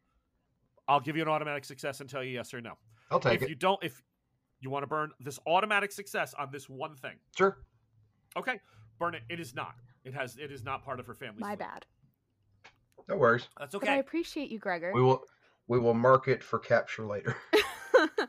[0.88, 2.72] I'll give you an automatic success and tell you yes or no.
[3.10, 3.48] I'll take if it.
[3.50, 4.02] you don't, if
[4.60, 7.58] you want to burn this automatic success on this one thing, Sure.
[8.36, 8.60] okay,
[8.98, 9.22] burn it.
[9.28, 9.74] It is not.
[10.04, 10.36] It has.
[10.36, 11.40] It is not part of her family.
[11.40, 11.58] my fleet.
[11.60, 11.86] bad.
[13.08, 13.48] No worries.
[13.58, 14.92] That's But I appreciate you, Gregor.
[14.94, 15.24] We will
[15.68, 17.36] we will mark it for capture later.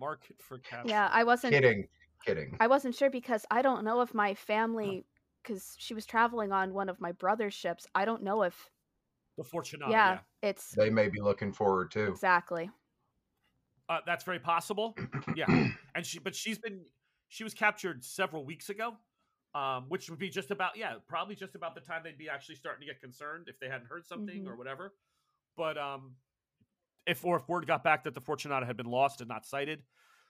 [0.00, 0.88] Mark it for capture.
[0.90, 1.52] yeah, I wasn't.
[1.52, 1.88] kidding.
[2.24, 2.56] Kidding.
[2.60, 5.04] I wasn't sure because I don't know if my family,
[5.42, 7.86] because she was traveling on one of my brother's ships.
[7.94, 8.70] I don't know if.
[9.36, 9.90] the Fortunata.
[9.90, 12.04] yeah, Yeah, it's They may be looking forward too.
[12.04, 12.70] exactly.
[13.88, 14.96] Uh, that's very possible.
[15.36, 16.80] Yeah, and she, but she's been,
[17.28, 18.96] she was captured several weeks ago,
[19.58, 22.54] um, which would be just about, yeah, probably just about the time they'd be actually
[22.54, 24.48] starting to get concerned if they hadn't heard something Mhm.
[24.48, 24.94] or whatever.
[25.56, 26.16] But um,
[27.06, 29.82] if or if word got back that the Fortunata had been lost and not sighted,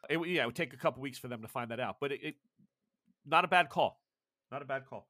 [0.09, 1.97] it would- yeah, it would take a couple weeks for them to find that out.
[2.01, 2.35] But it, it
[3.27, 4.01] not a bad call,
[4.51, 5.09] not a bad call.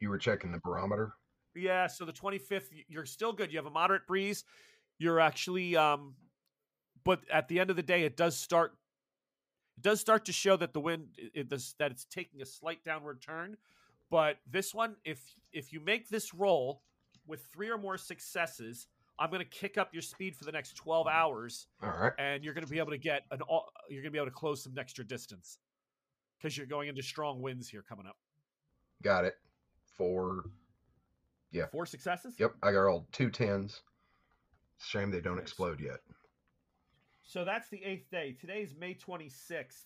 [0.00, 1.14] You were checking the barometer.
[1.54, 3.52] Yeah, so the 25th, you're still good.
[3.52, 4.44] You have a moderate breeze.
[4.98, 6.16] You're actually, um,
[7.04, 8.77] but at the end of the day, it does start.
[9.78, 12.46] It does start to show that the wind it, it does, that it's taking a
[12.46, 13.56] slight downward turn.
[14.10, 15.20] But this one, if
[15.52, 16.82] if you make this roll
[17.28, 18.88] with three or more successes,
[19.20, 22.12] I'm going to kick up your speed for the next 12 hours, All right.
[22.18, 23.40] and you're going to be able to get an.
[23.88, 25.58] You're going to be able to close some extra distance
[26.38, 28.16] because you're going into strong winds here coming up.
[29.02, 29.34] Got it.
[29.96, 30.44] Four.
[31.52, 31.66] Yeah.
[31.70, 32.34] Four successes.
[32.38, 32.54] Yep.
[32.64, 33.82] I got all two tens.
[34.84, 35.42] Shame they don't Nice.
[35.44, 35.98] explode yet.
[37.28, 38.34] So that's the eighth day.
[38.40, 39.84] Today's May 26th.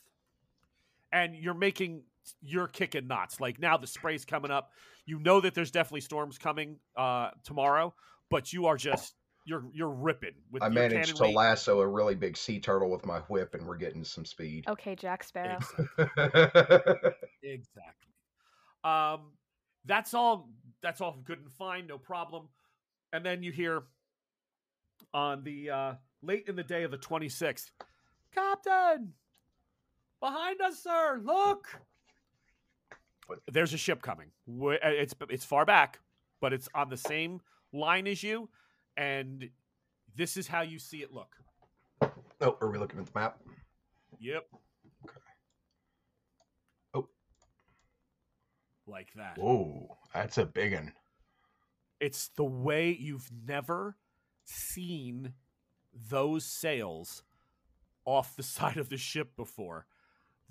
[1.12, 2.04] And you're making,
[2.40, 3.40] you're kicking knots.
[3.40, 4.70] Like now the spray's coming up.
[5.06, 7.94] You know that there's definitely storms coming uh, tomorrow,
[8.30, 11.34] but you are just, you're you're ripping with I your managed to weight.
[11.34, 14.64] lasso a really big sea turtle with my whip, and we're getting some speed.
[14.68, 15.58] Okay, Jack Sparrow.
[17.42, 18.12] Exactly.
[18.84, 19.32] Um,
[19.84, 20.48] that's all.
[20.80, 22.48] That's all good and fine, no problem.
[23.12, 23.82] And then you hear
[25.12, 27.70] on the uh, late in the day of the twenty sixth,
[28.34, 29.12] Captain,
[30.20, 31.20] behind us, sir.
[31.22, 31.68] Look.
[33.50, 34.28] There's a ship coming.
[34.60, 36.00] Uh, It's it's far back,
[36.40, 37.40] but it's on the same
[37.72, 38.48] line as you,
[38.96, 39.48] and
[40.14, 41.34] this is how you see it look.
[42.40, 43.38] oh, are we looking at the map?
[44.18, 44.46] Yep.
[45.04, 45.20] Okay.
[46.94, 47.08] Oh.
[48.86, 49.38] Like that.
[49.38, 50.92] Whoa, that's a big one.
[52.00, 53.96] It's the way you've never
[54.44, 55.32] seen
[56.10, 57.22] those sails
[58.04, 59.86] off the side of the ship before.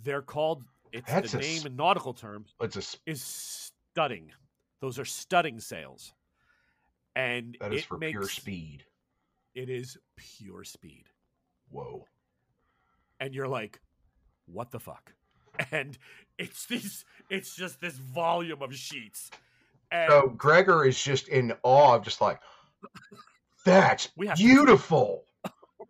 [0.03, 0.63] They're called.
[0.91, 4.31] It's That's the a name in nautical terms oh, It's a is studding.
[4.81, 6.13] Those are studding sails,
[7.15, 8.85] and that is it for makes, pure speed.
[9.53, 11.05] It is pure speed,
[11.69, 12.05] Whoa.
[13.19, 13.79] and you're like,
[14.47, 15.13] "What the fuck?"
[15.71, 15.97] And
[16.37, 17.05] it's these.
[17.29, 19.29] It's just this volume of sheets.
[19.91, 22.39] And So Gregor is just in awe of just like,
[23.65, 25.25] that's We have beautiful.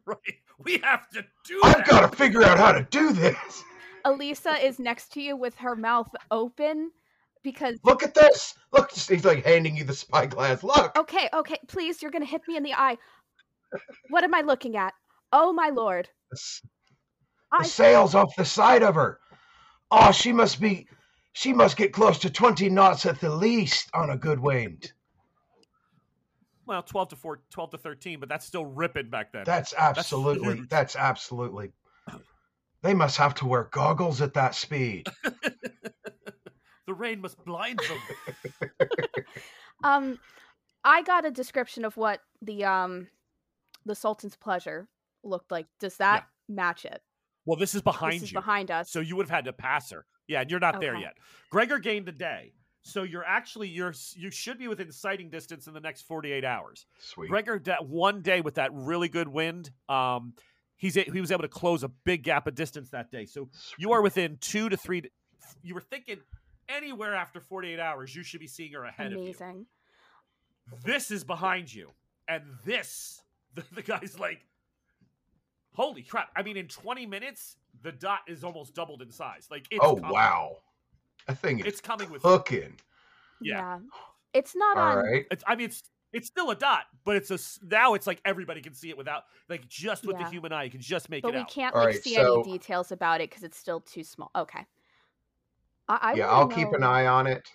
[0.05, 0.17] right,
[0.59, 1.87] we have to do I've that.
[1.87, 3.63] got to figure out how to do this.
[4.05, 6.91] Elisa is next to you with her mouth open
[7.43, 7.79] because.
[7.83, 8.55] Look at this.
[8.71, 10.63] Look, he's like handing you the spyglass.
[10.63, 10.97] Look.
[10.97, 12.97] Okay, okay, please, you're gonna hit me in the eye.
[14.09, 14.93] What am I looking at?
[15.31, 16.09] Oh my lord!
[16.31, 16.61] The, s-
[17.51, 19.19] I the sails off the side of her.
[19.91, 20.87] Oh, she must be.
[21.33, 24.91] She must get close to twenty knots at the least on a good wind.
[26.65, 29.43] Well, twelve to four, 12 to thirteen, but that's still ripping back then.
[29.45, 30.57] That's absolutely.
[30.57, 30.69] huge.
[30.69, 31.71] That's absolutely.
[32.81, 35.07] They must have to wear goggles at that speed.
[36.87, 38.89] the rain must blind them.
[39.83, 40.19] um,
[40.83, 43.07] I got a description of what the um
[43.85, 44.87] the Sultan's pleasure
[45.23, 45.67] looked like.
[45.79, 47.01] Does that match it?
[47.45, 48.39] Well, this is behind this is you.
[48.39, 48.91] behind us.
[48.91, 50.05] So you would have had to pass her.
[50.27, 51.13] Yeah, and you're not there yet.
[51.49, 52.53] Gregor gained a day.
[52.83, 56.85] So you're actually you're you should be within sighting distance in the next 48 hours.
[56.99, 57.29] Sweet.
[57.29, 60.33] Gregor that one day with that really good wind, um
[60.77, 63.25] he's a, he was able to close a big gap of distance that day.
[63.25, 65.03] So you are within 2 to 3
[65.63, 66.17] you were thinking
[66.69, 69.19] anywhere after 48 hours you should be seeing her ahead of you.
[69.25, 69.65] Amazing.
[70.83, 71.91] This is behind you.
[72.27, 73.21] And this
[73.55, 74.45] the, the guy's like
[75.73, 76.29] Holy crap.
[76.35, 79.47] I mean in 20 minutes the dot is almost doubled in size.
[79.49, 80.11] Like it's oh coming.
[80.11, 80.57] wow,
[81.31, 82.79] that thing is It's coming with hooking.
[83.41, 83.79] Yeah.
[84.33, 85.25] It's not All on right.
[85.31, 88.61] It's, I mean, it's it's still a dot, but it's a now it's like everybody
[88.61, 90.25] can see it without like just with Yeah.
[90.25, 91.49] the human eye, you can just make but it we out.
[91.49, 94.29] can't like right, see so- any details about it because it's still too small.
[94.35, 94.65] Okay.
[95.89, 97.47] I, I yeah, I'll keep an eye on it.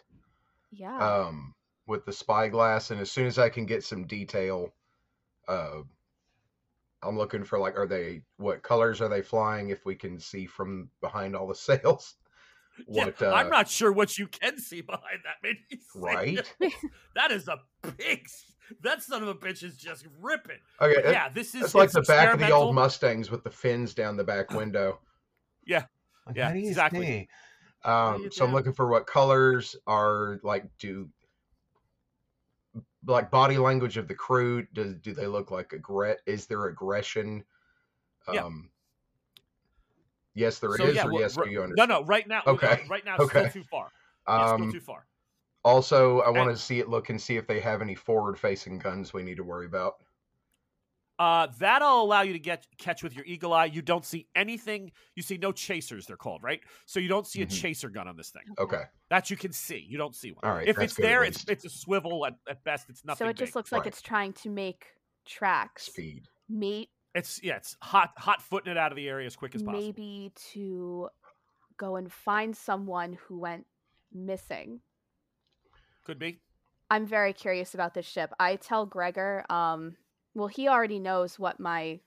[0.73, 0.97] Yeah.
[0.99, 1.55] um,
[1.87, 4.75] with the spyglass, and as soon as I can get some detail,
[5.49, 5.83] uh,
[7.03, 9.71] I'm looking for like, are they what colors are they flying?
[9.71, 12.17] If we can see from behind all the sails,
[12.89, 13.23] Yeah, what?
[13.23, 15.59] uh, I'm not sure what you can see behind that
[15.93, 16.03] sail.
[16.03, 16.39] right.
[17.15, 17.59] that is a
[17.97, 18.27] big.
[18.83, 20.59] That son of a bitch is just ripping.
[20.81, 22.75] Okay, that- yeah, this is it's like the back of the old.
[22.75, 24.99] Mustangs with the fins down the back window.
[25.67, 25.85] Yeah,
[26.27, 27.29] Like, yeah, how do you exactly.
[27.85, 30.65] Um, so I'm looking for what colors are like.
[30.79, 31.09] Do
[33.07, 34.67] like body language of the crew?
[34.75, 37.45] Does do they look like aggre- Is there aggression?
[38.33, 38.49] Yeah.
[40.37, 41.89] Um, yes, there is, So, yeah, or well, yes, r- do you No, understand?
[41.89, 42.43] no, right now.
[42.47, 43.49] Okay, no, right now, okay.
[43.49, 43.89] still too far.
[44.29, 45.07] Yeah, it's still Um, too far.
[45.65, 49.13] also, I want to see it look and see if they have any forward-facing guns
[49.13, 49.95] we need to worry about.
[51.19, 53.65] Uh, that'll allow you to get catch with your eagle eye.
[53.65, 54.93] You don't see anything.
[55.15, 56.05] You see no chasers.
[56.05, 56.61] They're called right.
[56.85, 57.59] So you don't see a Mhm.
[57.59, 58.43] chaser gun on this thing.
[58.59, 59.79] Okay, That you can see.
[59.79, 60.45] You don't see one.
[60.45, 62.91] All right, If it's there, it's it's a swivel at, at best.
[62.91, 63.25] It's nothing.
[63.25, 63.57] so it just big.
[63.57, 63.87] looks like Right.
[63.87, 64.89] it's trying to make
[65.25, 65.85] tracks.
[65.85, 66.29] speed.
[66.51, 67.57] Mate, It's yeah.
[67.57, 69.83] It's hot hot footing it out of the area as quick as possible.
[69.83, 71.09] maybe to
[71.79, 73.67] go and find someone who went
[74.13, 74.81] missing.
[76.05, 76.39] Could be.
[76.91, 78.33] I'm very curious about this ship.
[78.39, 79.97] I tell Gregor, um,
[80.35, 82.01] well, he already knows what my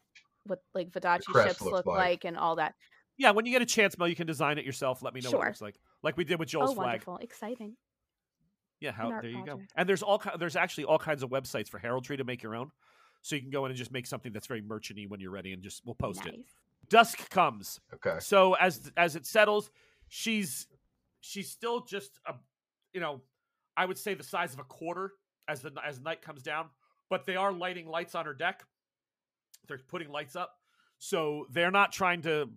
[0.46, 1.98] what like Vodacce ships look like.
[1.98, 2.26] like.
[2.26, 2.76] and all that.
[3.18, 3.32] Yeah.
[3.32, 5.02] When you get a chance, Mel, you can design it yourself.
[5.02, 5.46] Let me know what Sure.
[5.46, 5.76] it looks like.
[6.04, 6.86] Like we did with Joel's oh, flag.
[6.86, 7.76] wonderful, exciting!
[8.80, 8.92] Yeah.
[8.92, 9.60] How there you go.
[9.76, 12.70] And there's all there's actually all kinds of websites for heraldry to make your own.
[13.22, 15.54] So you can go in and just make something that's very merchanty when you're ready,
[15.54, 16.34] and just we'll post nice.
[16.34, 16.40] it.
[16.90, 17.80] Dusk comes.
[17.94, 19.72] Okay, So as as it settles,
[20.08, 20.68] she's
[21.20, 22.34] she's still just a
[22.94, 23.22] you know,
[23.78, 25.14] I would say the size of a quarter
[25.48, 26.68] as the as night comes down,
[27.10, 28.64] but they are lighting lights on her deck.
[29.68, 30.56] They're putting lights up.
[30.98, 32.50] So they're not trying to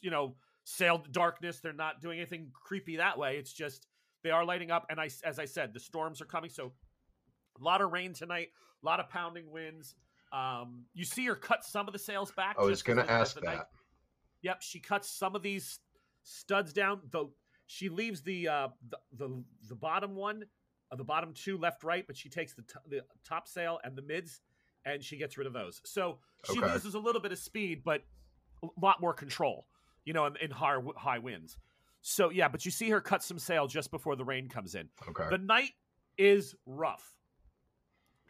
[0.00, 1.60] you know, sail darkness.
[1.60, 3.36] They're not doing anything creepy that way.
[3.36, 3.86] It's just
[4.22, 6.50] they are lighting up and I as I said, the storms are coming.
[6.50, 6.72] So
[7.60, 8.48] a lot of rain tonight,
[8.82, 9.94] a lot of pounding winds.
[10.32, 12.56] Um, you see her cut some of the sails back.
[12.58, 13.70] I was gonna ask the night- that.
[14.42, 15.78] Yep, she cuts some of these
[16.24, 17.00] studs down.
[17.10, 17.32] Though
[17.66, 20.44] she leaves the uh, the, the the bottom one,
[20.90, 23.96] uh, the bottom two left right, but she takes the t- the top sail and
[23.96, 24.40] the mids,
[24.84, 25.80] and she gets rid of those.
[25.84, 26.18] So
[26.50, 26.72] she Okay.
[26.72, 28.02] loses a little bit of speed, but
[28.64, 29.66] a lot more control.
[30.04, 31.56] You know, in, in high high winds.
[32.00, 34.88] So yeah, but you see her cut some sail just before the rain comes in.
[35.08, 35.70] Okay, The night
[36.18, 37.16] is rough.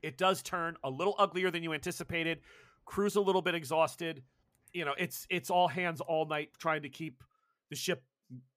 [0.02, 2.40] It does turn a little uglier than you anticipated.
[2.84, 4.22] Crew's a little bit exhausted.
[4.72, 7.22] You know, it's it's all hands all night trying to keep
[7.70, 8.02] the ship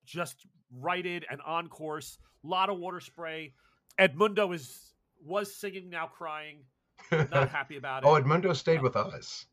[0.05, 2.17] just righted and on course.
[2.43, 3.53] A lot of water spray.
[3.99, 6.60] Edmundo is was singing now crying,
[7.12, 8.08] not happy about it.
[8.08, 9.45] oh, Edmundo stayed with us.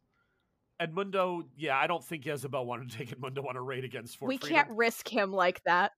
[0.80, 4.28] Edmundo, yeah, I don't think Jezebel wanted to take Edmundo on a raid against Fort
[4.28, 4.56] we Freedom.
[4.56, 5.92] can't risk him like that.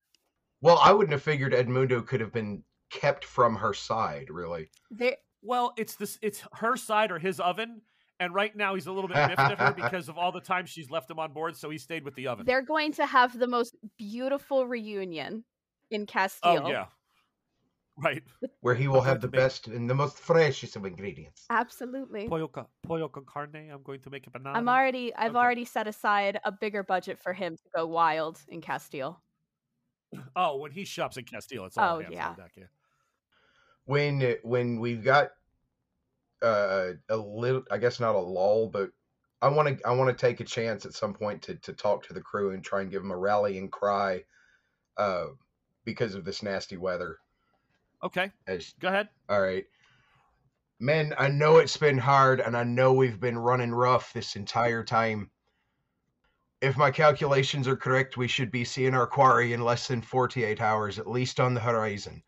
[0.60, 4.68] Well, I wouldn't have figured Edmundo could have been kept from her side, really.
[4.90, 7.82] There, Well, it's this it's her side or his oven.
[8.20, 10.66] And right now he's a little bit miffed at her because of all the time
[10.66, 12.46] she's left him on board, so he stayed with the oven.
[12.46, 15.44] they're going to have the most beautiful reunion
[15.90, 16.62] in Castile.
[16.66, 16.86] Oh yeah.
[17.96, 18.22] Right.
[18.60, 21.44] Where he will I'm have the make- best and the most freshest of ingredients.
[21.50, 22.28] Absolutely.
[22.28, 23.70] Pollo con, pollo con carne.
[23.72, 24.56] I'm going to make a banana.
[24.58, 25.38] I'm already I've Okay.
[25.38, 29.20] already set aside a bigger budget for him to go wild in Castile.
[30.36, 32.28] Oh, when he shops in Castile, it's all Oh, hands yeah.
[32.30, 32.52] on deck.
[32.56, 32.64] Yeah.
[33.86, 35.30] When when we've got
[36.42, 38.90] uh, a little i guess not a lull but
[39.40, 42.06] i want to i want to take a chance at some point to to talk
[42.06, 44.22] to the crew and try and give them a rallying cry
[44.98, 45.26] uh
[45.84, 47.18] because of this nasty weather.
[48.02, 49.08] Okay, As- go ahead.
[49.28, 49.64] all right.
[50.80, 54.82] Men i know it's been hard and i know we've been running rough this entire
[54.84, 55.30] time.
[56.60, 60.60] If my calculations are correct we should be seeing our quarry in less than 48
[60.60, 62.22] hours at least on the horizon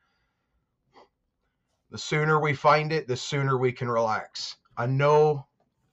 [1.90, 4.56] The sooner we find it, the sooner we can relax.
[4.76, 5.46] I know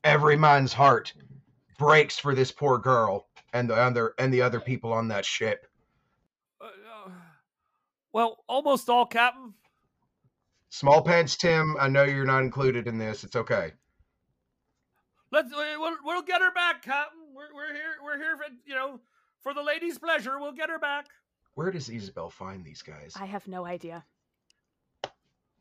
[0.04, 1.14] every man's heart
[1.78, 5.68] breaks for this poor girl and the other and the other people on that ship.
[6.60, 7.12] Uh, uh,
[8.12, 9.54] well, almost all, Captain.
[10.70, 11.76] Small pants, Tim.
[11.80, 13.24] I know you're not included in this.
[13.24, 13.74] It's okay.
[15.32, 17.20] Let's we'll, we'll get her back, Captain.
[17.34, 17.96] We're, we're here.
[18.04, 19.00] We're here for you know
[19.42, 20.40] for the lady's pleasure.
[20.40, 21.08] We'll get her back.
[21.56, 23.14] Where does Isabel find these guys?
[23.20, 24.04] I have no idea.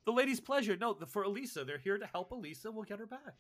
[0.05, 0.77] The lady's pleasure.
[0.77, 1.65] No, the, for Elisa.
[1.65, 2.71] They're here to help Elisa.
[2.71, 3.35] We'll get her back.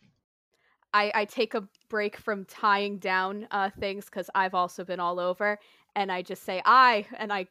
[0.94, 5.18] I, I take a break from tying down uh, things because I've also been all
[5.18, 5.58] over,
[5.96, 7.46] and I just say I, and I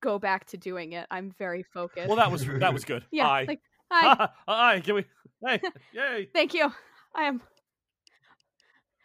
[0.00, 1.06] go back to doing it.
[1.10, 2.08] I'm very focused.
[2.08, 3.04] Well, that was that was good.
[3.12, 3.44] yeah, Aye.
[3.46, 3.60] like
[3.92, 4.80] hi, Aye.
[4.80, 5.04] Can we?
[5.46, 5.60] Hey,
[5.92, 6.28] yay.
[6.34, 6.70] thank you.
[7.14, 7.40] I am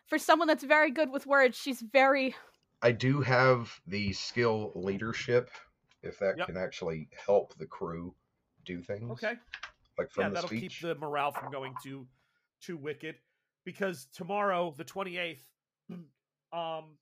[0.08, 1.58] for someone that's very good with words.
[1.58, 2.36] She's very
[2.82, 5.50] I do have the skill leadership,
[6.04, 6.48] if that Yep.
[6.48, 8.14] can actually help the crew
[8.66, 9.10] do things.
[9.12, 9.34] Okay.
[9.98, 10.80] Like from yeah, the that'll speech.
[10.80, 12.08] keep the morale from going too
[12.62, 13.16] too wicked.
[13.66, 15.46] Because tomorrow, the twenty eighth,
[16.54, 16.98] um,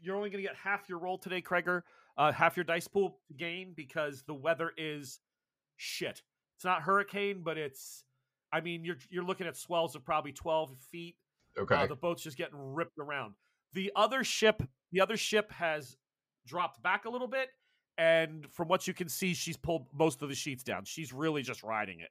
[0.00, 1.84] you're only going to get half your roll today, Gregor.
[2.16, 5.20] Uh, half your dice pool gain because the weather is
[5.76, 6.22] shit.
[6.56, 8.04] It's not hurricane, but it's.
[8.52, 11.16] I mean, you're you're looking at swells of probably twelve feet.
[11.58, 11.74] Okay.
[11.74, 13.34] Uh, the boat's just getting ripped around.
[13.74, 15.96] The other ship, the other ship has
[16.46, 17.48] dropped back a little bit,
[17.98, 20.84] and from what you can see, she's pulled most of the sheets down.
[20.84, 22.10] She's really just riding it.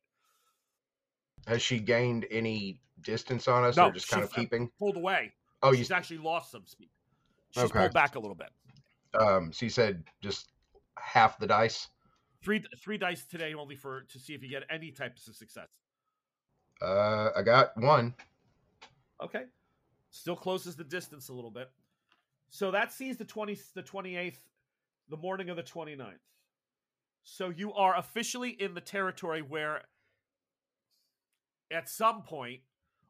[1.47, 4.69] Has she gained any distance on us No, or just kind of keeping?
[4.77, 5.31] Pulled away.
[5.63, 6.89] Oh, you she's actually lost some speed.
[7.51, 7.79] She's Okay.
[7.79, 8.49] pulled back a little bit.
[9.19, 10.49] um so you said just
[10.99, 11.87] half the dice?
[12.43, 15.69] Three three dice today only for to see if you get any types of success.
[16.81, 18.13] Uh I got one.
[19.23, 19.43] Okay.
[20.11, 21.71] Still closes the distance a little bit.
[22.49, 24.37] So that sees the 20 the 28th,
[25.09, 26.19] the morning of the 29th.
[27.23, 29.81] So you are officially in the territory where
[31.71, 32.61] at some point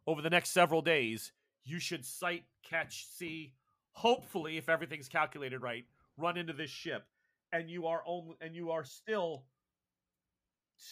[0.07, 1.31] over the next several days,
[1.63, 3.53] you should sight, catch, see,
[3.91, 5.85] hopefully, if everything's calculated right,
[6.17, 7.05] run into this ship.
[7.51, 9.45] And you are only and you are still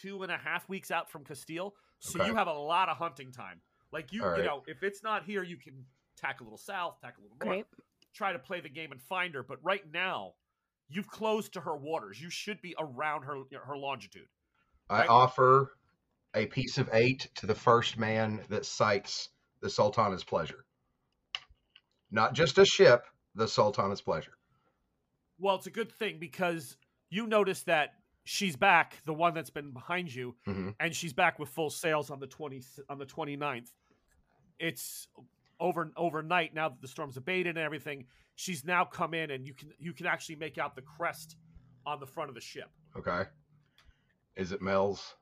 [0.02, 1.76] two and a half weeks out from Castile.
[2.00, 2.28] So Okay.
[2.30, 3.62] you have a lot of hunting time.
[3.92, 5.86] Like you, All you know, if it's not here, you can
[6.18, 7.66] tack a little south, tack a little north, great.
[8.14, 9.44] try to play the game and find her.
[9.44, 10.34] But right now,
[10.90, 12.22] you've closed to her waters.
[12.22, 14.28] You should be around her her longitude.
[14.90, 15.72] I offer
[16.36, 19.30] a piece of eight to the first man that sights
[19.62, 20.66] the Sultana's pleasure.
[22.12, 24.38] Not just a ship, the Sultana's pleasure.
[25.40, 26.78] Well, it's a good thing because
[27.10, 31.40] you notice that she's back, the one that's been behind you, hmm and she's back
[31.40, 33.70] with full sails on the 20 on the 29th.
[34.60, 35.08] It's
[35.60, 38.06] over overnight now that the storm's abated and everything.
[38.36, 41.38] She's now come in and you can you can actually make out the crest
[41.86, 42.70] on the front of the ship.
[42.98, 43.24] Okay.
[44.36, 45.16] Is it Mel's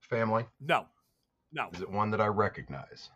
[0.00, 0.44] family?
[0.60, 0.86] No.
[1.52, 1.68] No.
[1.72, 3.10] Is it one that I recognize?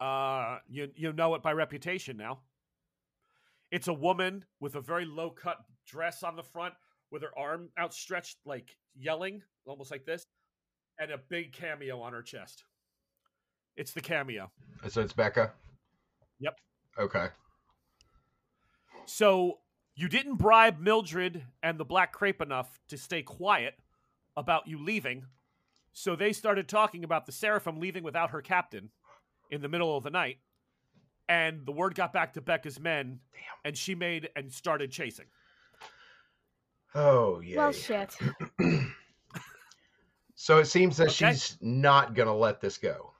[0.00, 2.40] Uh, you you know it by reputation now.
[3.70, 6.74] It's a woman with a very low cut dress on the front,
[7.10, 10.26] with her arm outstretched, like yelling, almost like this,
[10.98, 12.64] and a big cameo on her chest.
[13.76, 14.50] It's the cameo.
[14.88, 15.52] So it's Becca?
[16.40, 16.58] Yep.
[16.98, 17.26] Okay.
[19.06, 19.58] So
[19.94, 23.74] you didn't bribe Mildred and the Black Crepe enough to stay quiet
[24.36, 25.24] about you leaving.
[25.92, 28.90] So they started talking about the Seraphim leaving without her captain
[29.50, 30.38] in the middle of the night.
[31.28, 33.20] And the word got back to Becca's men,
[33.64, 35.26] and she made and started chasing.
[36.94, 37.56] Oh, yeah.
[37.56, 38.14] Well, shit.
[40.34, 41.32] so it seems that Okay.
[41.32, 43.13] she's not going to let this go.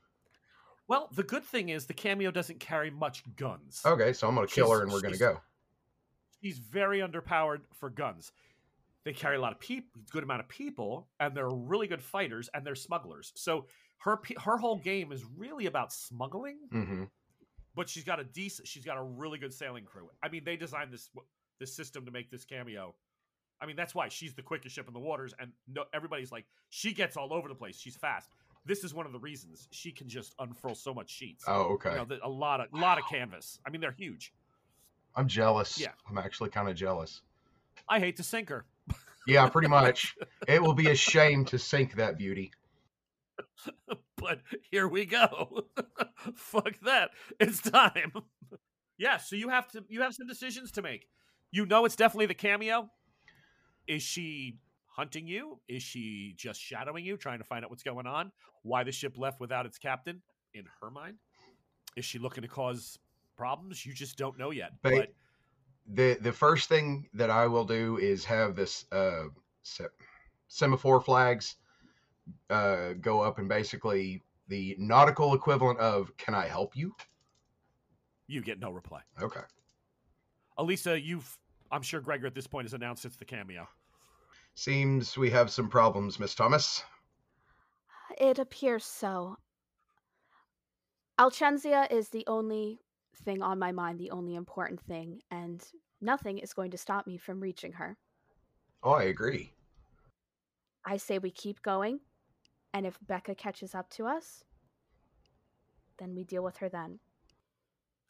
[0.87, 3.80] Well, the good thing is the cameo doesn't carry much guns.
[3.87, 5.41] Okay, so I'm going to kill She's- her and we're going to go.
[6.43, 8.30] She's very underpowered for guns.
[9.05, 12.51] They carry a lot of people, good amount of people, and they're really good fighters,
[12.53, 13.32] and they're smugglers.
[13.35, 13.66] So
[13.99, 17.05] her her whole game is really about smuggling, hmm
[17.76, 20.09] but she's got a decent, she's got a really good sailing crew.
[20.22, 21.09] I mean, they designed this
[21.59, 22.95] this system to make this cameo.
[23.61, 26.45] I mean, that's why she's the quickest ship in the waters, and no, everybody's like,
[26.68, 27.78] she gets all over the place.
[27.78, 28.28] She's fast.
[28.66, 31.44] This is one of the reasons she can just unfurl so much sheets.
[31.46, 31.90] Oh, okay.
[31.90, 33.58] You know, a lot of lot of canvas.
[33.66, 34.32] I mean, they're huge.
[35.14, 35.78] I'm jealous.
[35.78, 35.92] Yeah.
[36.08, 37.20] I'm actually kind of jealous.
[37.88, 38.64] I hate to sink her.
[39.26, 40.14] Yeah, pretty much.
[40.48, 42.52] it will be a shame to sink that beauty.
[44.16, 44.40] but
[44.70, 45.64] here we go.
[46.34, 47.10] Fuck that.
[47.38, 48.12] It's time.
[48.98, 51.06] yeah, so you have to you have some decisions to make.
[51.50, 52.90] You know it's definitely the cameo.
[53.86, 54.56] Is she
[54.95, 55.59] hunting you?
[55.68, 58.30] Is she just shadowing you, trying to find out what's going on?
[58.62, 60.22] Why the ship left without its captain
[60.55, 61.16] in her mind?
[61.97, 62.99] Is she looking to cause
[63.36, 63.84] problems?
[63.84, 64.70] You just don't know yet.
[64.82, 65.14] Ba- But
[65.86, 69.24] the The first thing that I will do is have this uh,
[69.62, 69.86] se-
[70.49, 71.57] semaphore flags
[72.49, 76.95] uh, go up and basically the nautical equivalent of "Can I help you?"
[78.26, 79.01] You get no reply.
[79.20, 79.40] Okay.
[80.57, 81.38] Elisa, you've
[81.70, 83.68] I'm sure Gregor at this point has announced it's the cameo.
[84.55, 86.84] Seems we have some problems, Miss Thomas.
[88.18, 89.36] It appears so.
[91.18, 92.80] Alchenzia is the only
[93.24, 95.64] thing on my mind, the only important thing, and
[96.00, 97.96] nothing is going to stop me from reaching her.
[98.82, 99.52] Oh, I agree.
[100.84, 102.00] I say we keep going,
[102.72, 104.44] and if Becca catches up to us,
[105.98, 107.00] then we deal with her then.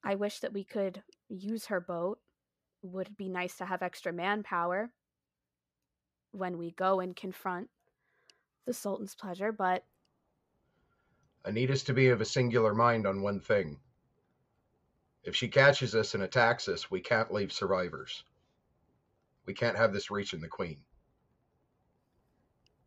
[0.02, 2.18] I wish that we could use her boat.
[2.82, 4.90] Would be nice to have extra manpower
[6.34, 7.68] when we go and confront
[8.66, 9.84] the Sultan's pleasure, but
[11.44, 13.78] I need us to be of a singular mind on one thing.
[15.22, 18.24] If she catches us and attacks us, we can't leave survivors.
[19.46, 20.78] We can't have this reaching the Queen.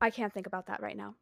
[0.01, 1.15] I can't think about that right now.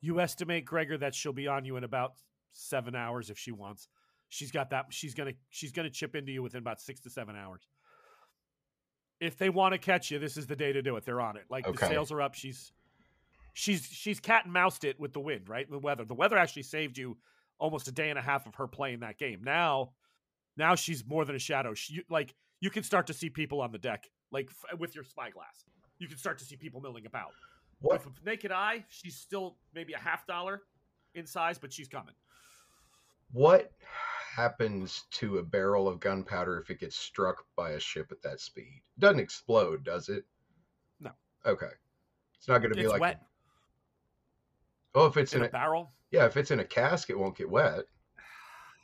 [0.00, 2.12] You estimate, Gregor, that she'll be on you in about
[2.52, 3.88] seven hours if she wants.
[4.28, 4.86] She's got that.
[4.90, 5.32] She's gonna.
[5.48, 7.66] She's gonna chip into you within about six to seven hours.
[9.20, 11.04] If they want to catch you, this is the day to do it.
[11.04, 11.44] They're on it.
[11.50, 11.88] Like the Okay.
[11.88, 12.34] sails are up.
[12.34, 12.72] She's,
[13.52, 15.68] she's, she's cat and moused it with the wind, right?
[15.68, 16.04] The weather.
[16.04, 17.16] The weather actually saved you
[17.58, 19.40] almost a day and a half of her playing that game.
[19.42, 19.90] Now,
[20.56, 21.74] now she's more than a shadow.
[21.74, 25.04] She like you can start to see people on the deck, like f- with your
[25.04, 25.64] spyglass.
[25.98, 27.30] You can start to see people milling about.
[27.80, 30.62] What With naked eye, she's still maybe a half dollar
[31.14, 32.14] in size, but she's coming.
[33.32, 33.72] what
[34.38, 38.40] happens to a barrel of gunpowder if it gets struck by a ship at that
[38.40, 38.82] speed?
[38.98, 40.24] Doesn't explode, does it?
[41.00, 41.10] No.
[41.44, 41.66] Okay.
[42.36, 43.20] It's not going to be like wet
[44.94, 45.92] oh, if it's in in a a barrel.
[46.10, 47.84] yeah, if it's in a cask, it won't get wet.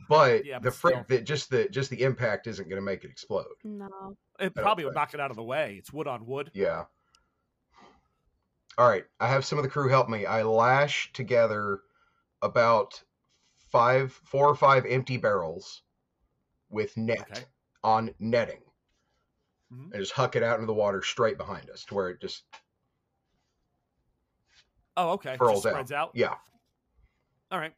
[0.08, 1.18] But Yeah, the but frick still.
[1.18, 3.46] that just the just the impact isn't going to make it explode.
[3.62, 4.16] No.
[4.38, 4.96] It probably would think.
[4.96, 5.76] knock it out of the way.
[5.78, 6.50] It's wood on wood.
[6.54, 6.84] Yeah.
[8.76, 10.26] All right, I have some of the crew help me.
[10.26, 11.80] I lash together
[12.42, 13.00] about
[13.74, 15.82] five, four or five empty barrels
[16.70, 17.46] with net Okay.
[17.84, 18.62] on netting,
[19.70, 19.92] Mhm.
[19.92, 22.44] and just huck it out into the water straight behind us to where it just
[24.96, 25.40] Oh, okay.
[25.44, 26.14] Just spreads out.
[26.14, 26.36] yeah.
[27.50, 27.74] All right.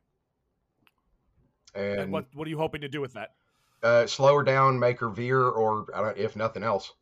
[1.75, 3.35] And, And what what are you hoping to do with that?
[3.83, 6.93] uh, slow her down, make her veer, or I don't, if nothing else,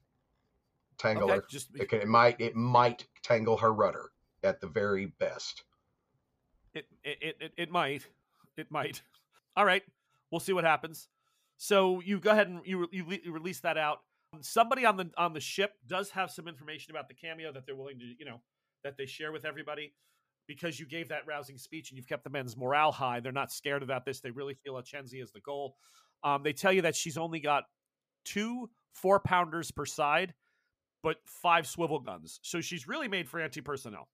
[0.98, 1.44] tangle Okay, her.
[1.48, 4.10] just It, can, it might it might tangle her rudder
[4.42, 5.62] at the very best.
[6.74, 8.08] it it it it might
[8.56, 9.02] it might.
[9.56, 9.82] All right,
[10.30, 11.08] we'll see what happens.
[11.56, 13.98] So you go ahead and you you, you release that out.
[14.40, 17.76] Somebody on the on the ship does have some information about the cameo that they're
[17.76, 18.40] willing to you know
[18.82, 19.94] that they share with everybody
[20.46, 23.20] because you gave that rousing speech and you've kept the men's morale high.
[23.20, 24.20] They're not scared about this.
[24.20, 25.76] They really feel Achenzi is the goal.
[26.22, 27.64] Um, they tell you that she's only got
[28.24, 30.34] two four pounders per side,
[31.02, 32.40] but five swivel guns.
[32.42, 34.08] So she's really made for anti personnel.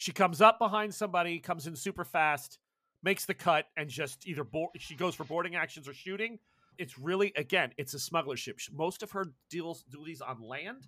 [0.00, 2.58] She comes up behind somebody, comes in super fast,
[3.02, 6.38] makes the cut, and just either board, she goes for boarding actions or shooting.
[6.78, 8.58] It's really again, it's a smuggler ship.
[8.72, 10.86] Most of her deals duties on land.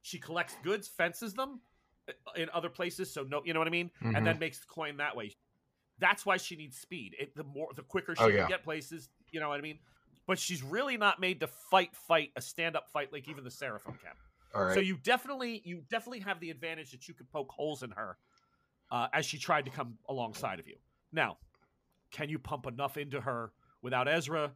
[0.00, 1.60] She collects goods, fences them
[2.08, 4.16] uh, in other places, so no, you know what I mean, Mhm.
[4.16, 5.30] and then makes the coin that way.
[5.98, 7.14] That's why she needs speed.
[7.18, 9.78] It, the more, the quicker she Oh, can get places, you know what I mean.
[10.26, 13.98] But she's really not made to fight, fight a stand-up fight like even the Seraphim
[14.02, 14.14] can.
[14.54, 14.74] All right.
[14.74, 18.16] So you definitely you definitely have the advantage that you could poke holes in her
[18.90, 20.76] uh, as she tried to come alongside of you.
[21.12, 21.38] Now,
[22.10, 24.52] can you pump enough into her without Ezra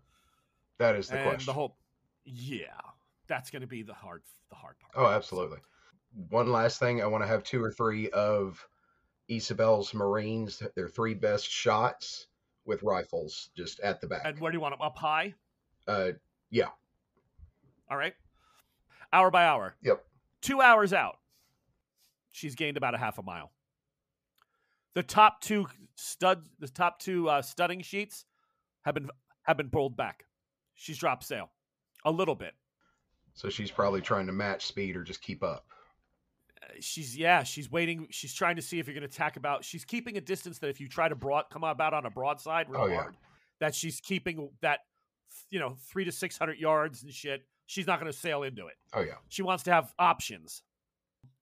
[0.79, 1.47] that is the and question.
[1.47, 1.77] the whole?
[2.25, 2.67] Yeah,
[3.29, 4.93] that's going to be the hard the hard part.
[4.95, 5.59] Oh, absolutely.
[6.31, 8.67] One last thing, I want to have two or three of
[9.29, 12.27] Isabel's Marines, their three best shots
[12.65, 14.23] with rifles, just at the back.
[14.25, 14.83] And where do you want them?
[14.83, 15.35] Up high?
[15.87, 16.13] Uh,
[16.51, 16.69] yeah.
[17.91, 18.15] All right.
[19.13, 19.75] Hour by hour.
[19.83, 20.05] Yep.
[20.43, 21.17] Two hours out.
[22.33, 23.53] She's gained about a half a mile.
[24.95, 28.25] The top two stud, the top two uh, studding sheets
[28.85, 29.09] have been
[29.43, 30.25] have been pulled back.
[30.75, 31.51] She's dropped sail
[32.05, 32.53] a little bit.
[33.35, 35.65] so she's probably trying to match speed or just keep up.
[36.63, 38.07] Uh, She's yeah, she's waiting.
[38.11, 39.65] She's trying to see if you're going to tack about.
[39.65, 42.69] She's keeping a distance that if you try to broad come about on a broadside
[42.71, 42.97] real Oh, yeah.
[43.03, 43.17] hard,
[43.61, 44.81] that she's keeping that
[45.51, 47.45] you know three to six hundred yards and shit.
[47.67, 48.75] She's not going to sail into it.
[48.95, 49.15] Oh yeah.
[49.29, 50.63] She wants to have options.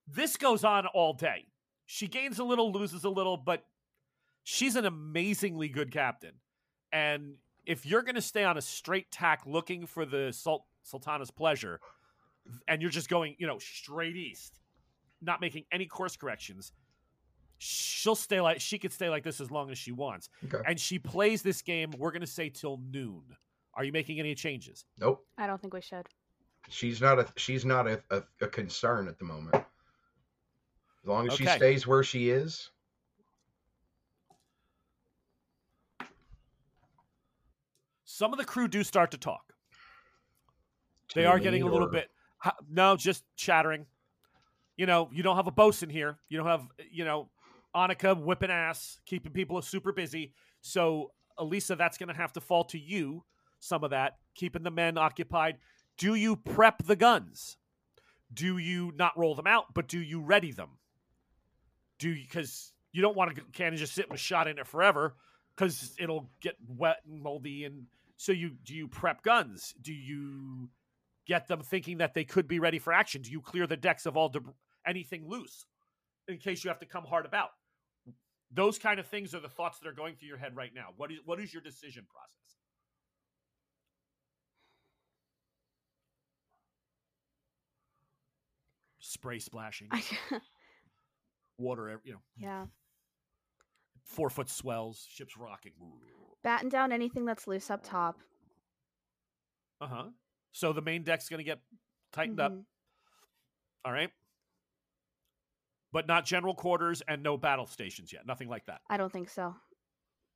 [0.07, 1.47] This goes on all day.
[1.87, 3.65] She gains a little, loses a little, but
[4.43, 6.33] she's an amazingly good captain.
[6.93, 7.35] And
[7.67, 11.81] if you're going to stay on a straight tack looking for the Sul- Sultana's pleasure,
[12.69, 14.61] and you're just going, you know, straight east,
[15.23, 16.73] not making any course corrections,
[17.59, 20.29] she'll stay like she could stay like this as long as she wants.
[20.45, 20.63] Okay.
[20.67, 23.23] And she plays this game, we're going to say till noon.
[23.77, 24.85] Are you making any changes?
[24.99, 25.25] Nope.
[25.39, 26.07] I don't think we should.
[26.69, 29.55] She's not a she's not a, a, a concern at the moment.
[29.57, 29.63] As
[31.09, 32.71] long as she stays where she is.
[38.05, 39.53] Some of the crew do start to talk.
[41.15, 42.11] They are me, getting a little or- bit.
[42.39, 43.87] ha- No, just chattering.
[44.77, 46.19] You know, you don't have a bosun here.
[46.29, 47.29] You don't have, you know,
[47.75, 50.33] Annika whipping ass, keeping people super busy.
[50.61, 53.25] So, Elisa, that's going to have to fall to you.
[53.65, 55.57] Some of that, keeping the men occupied.
[55.97, 57.57] Do you prep the guns?
[58.33, 60.71] Do you not roll them out, but do you ready them?
[61.99, 65.17] Do you because you don't want a cannon just sitting with shot in it forever
[65.57, 67.87] because it'll get wet and moldy and
[68.17, 69.75] so you do you prep guns?
[69.81, 70.69] Do you
[71.27, 73.23] get them thinking that they could be ready for action?
[73.23, 74.53] Do you clear the decks of all deb-
[74.87, 75.65] anything loose
[76.29, 77.51] in case you have to come hard about?
[78.53, 80.89] Those kind of things are the thoughts that are going through your head right now.
[80.97, 82.44] What is what is your decision process?
[89.15, 89.89] Spray splashing,
[91.59, 92.67] water, you know, yeah.
[94.05, 95.73] four foot swells, ships rocking.
[96.43, 98.19] Batten down anything that's loose up top.
[99.81, 100.05] Uh huh.
[100.53, 101.61] So the main deck's going to get
[102.13, 102.53] tightened up.
[102.53, 102.65] Mhm.
[103.85, 104.11] All right.
[105.93, 108.27] But not general quarters and no battle stations yet.
[108.27, 108.81] Nothing like that.
[108.91, 109.55] I don't think so.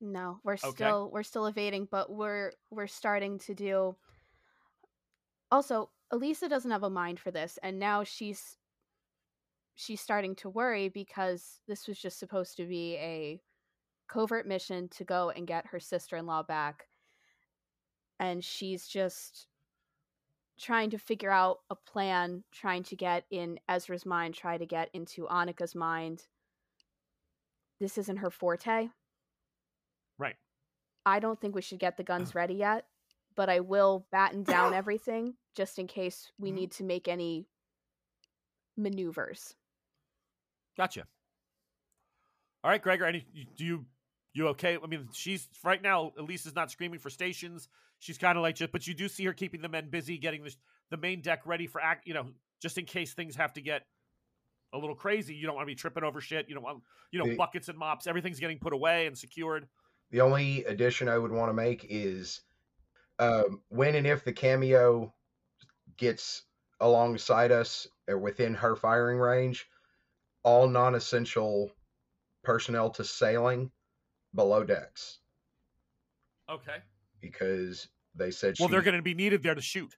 [0.00, 0.70] No, we're Okay.
[0.70, 3.96] still we're still evading, but we're we're starting to do.
[5.50, 8.56] Also, Elisa doesn't have a mind for this, and now she's
[9.78, 13.40] she's starting to worry because this was just supposed to be a
[14.08, 16.88] covert mission to go and get her sister-in-law back,
[18.18, 19.46] and she's just
[20.58, 24.90] trying to figure out a plan, trying to get in Ezra's mind, try to get
[24.92, 26.26] into Annika's mind.
[27.78, 28.88] This isn't her forte.
[30.18, 30.34] Right.
[31.06, 32.86] I don't think we should get the guns ready yet,
[33.36, 36.54] but I will batten down everything just in case we Mhm.
[36.54, 37.46] need to make any
[38.76, 39.54] maneuvers.
[40.78, 41.02] Gotcha.
[42.64, 43.04] All right, Gregor.
[43.04, 43.26] Any
[43.56, 43.84] do you
[44.32, 44.78] you okay?
[44.82, 46.12] I mean, she's right now.
[46.16, 47.68] Elisa's not screaming for stations.
[47.98, 50.44] She's kind of like just, but you do see her keeping the men busy, getting
[50.44, 50.54] the
[50.90, 52.06] the main deck ready for act.
[52.06, 52.26] You know,
[52.62, 53.82] just in case things have to get
[54.72, 55.34] a little crazy.
[55.34, 56.48] You don't want to be tripping over shit.
[56.48, 58.06] You don't want you know The- buckets and mops.
[58.06, 59.66] Everything's getting put away and secured.
[60.10, 62.40] The only addition I would want to make is
[63.18, 65.12] um, when and if the cameo
[65.96, 66.44] gets
[66.80, 69.66] alongside us or within her firing range,
[70.48, 71.70] all non essential
[72.42, 73.70] personnel to sailing
[74.34, 75.18] below decks
[76.48, 76.78] Okay.
[77.20, 79.94] because they said Well, she, they're going to be needed there to shoot.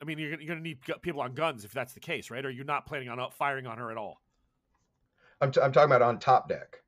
[0.00, 2.30] I mean, you're, gonna- you're going to need people on guns if that's the case,
[2.30, 2.44] right?
[2.44, 4.22] Or you're not planning on uh, firing on her at all.
[5.42, 6.78] I'm, t- I'm talking about on top deck.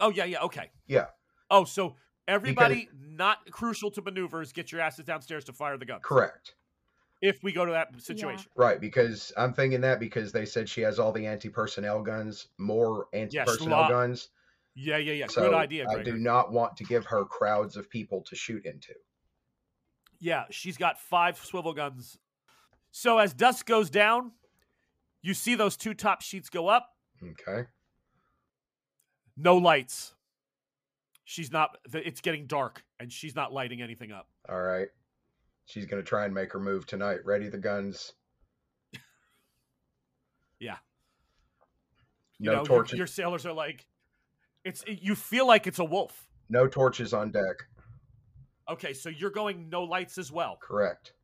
[0.00, 0.70] Oh yeah, yeah, okay.
[0.86, 1.06] Yeah.
[1.50, 1.96] Oh, so
[2.26, 6.00] everybody not crucial to maneuvers, get your asses downstairs to fire the gun.
[6.02, 6.54] Correct.
[7.20, 8.50] If we go to that situation.
[8.56, 12.48] Right, because I'm thinking that because they said she has all the anti personnel guns,
[12.58, 14.30] more anti personnel lot- guns.
[14.74, 15.26] Yeah, yeah, yeah.
[15.26, 18.64] So Good idea, I do not want to give her crowds of people to shoot
[18.64, 18.94] into.
[20.20, 22.18] Yeah, she's got five swivel guns.
[22.90, 24.32] So as dusk goes down,
[25.22, 26.88] you see those two top sheets go up.
[27.22, 27.68] Okay.
[29.36, 30.14] No lights.
[31.24, 31.76] She's not.
[31.88, 34.28] the- It's getting dark, and she's not lighting anything up.
[34.48, 34.88] All right.
[35.70, 37.18] She's going to try and make her move tonight.
[37.24, 38.12] Ready the guns.
[40.58, 40.76] Yeah.
[42.38, 42.98] No you know, your- torches.
[42.98, 43.86] Your, sailors are like,
[44.64, 44.84] it's.
[44.86, 46.28] You feel like it's a wolf.
[46.48, 47.56] No torches on deck.
[48.68, 50.58] Okay, so you're going no lights as well.
[50.60, 51.14] Correct.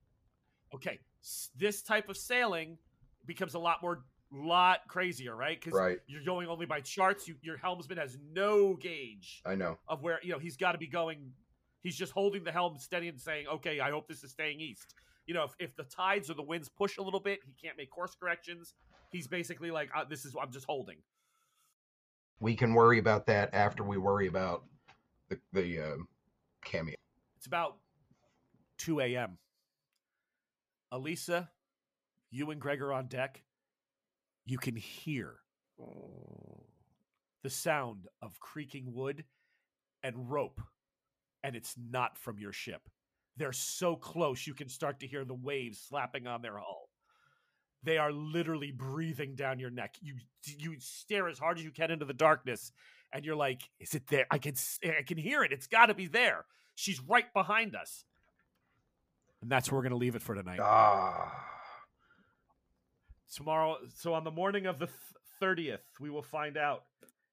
[0.75, 2.79] Okay, s- this type of sailing
[3.27, 5.61] becomes a lot more, lot crazier, right?
[5.61, 5.99] Because Right.
[6.07, 7.29] you're going only by charts.
[7.29, 9.79] You, your helmsman has no gauge I know.
[9.89, 11.33] of where you know he's got to be going.
[11.83, 14.95] He's just holding the helm steady and saying, "Okay, I hope this is staying east."
[15.27, 17.77] You know, if, if the tides or the winds push a little bit, he can't
[17.77, 18.75] make course corrections.
[19.11, 20.99] He's basically like, uh, "This is I'm just holding."
[22.41, 24.65] We can worry about that after we worry about
[25.29, 26.09] the the um,
[26.65, 26.97] cameo.
[27.37, 27.77] It's about
[28.79, 29.39] 2 a.m.
[30.93, 31.51] Elisa,
[32.31, 33.43] you and Greg are on deck.
[34.45, 35.35] You can hear
[37.43, 39.25] the sound of creaking wood
[40.03, 40.61] and rope,
[41.43, 42.83] and it's not from your ship.
[43.37, 46.89] They're so close you can start to hear the waves slapping on their hull.
[47.83, 49.97] They are literally breathing down your neck.
[50.01, 50.15] You
[50.45, 52.73] you stare as hard as you can into the darkness,
[53.13, 54.27] and you're like, "Is it there?
[54.31, 55.53] I can I can hear it.
[55.53, 58.05] It's got to be there." She's right behind us.
[59.41, 60.61] And that's where we're going to leave it for tonight.
[60.63, 61.33] Ah.
[63.35, 64.89] Tomorrow, so on the morning of the
[65.41, 66.85] 30th, we will find out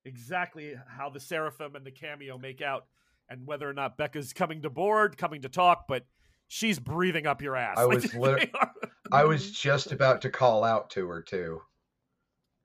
[0.06, 2.86] exactly how the Seraphim and the Cameo make out
[3.30, 6.06] and whether or not Becca's coming to board, coming to talk, but
[6.48, 7.78] she's breathing up your ass.
[7.78, 8.48] I Like, was
[9.12, 11.62] I was just about to call out to her too.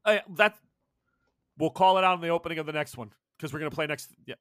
[0.05, 0.57] Uh, that
[1.59, 3.87] we'll call it out in the opening of the next one because we're gonna play
[3.87, 4.11] next.
[4.27, 4.35] Yeah.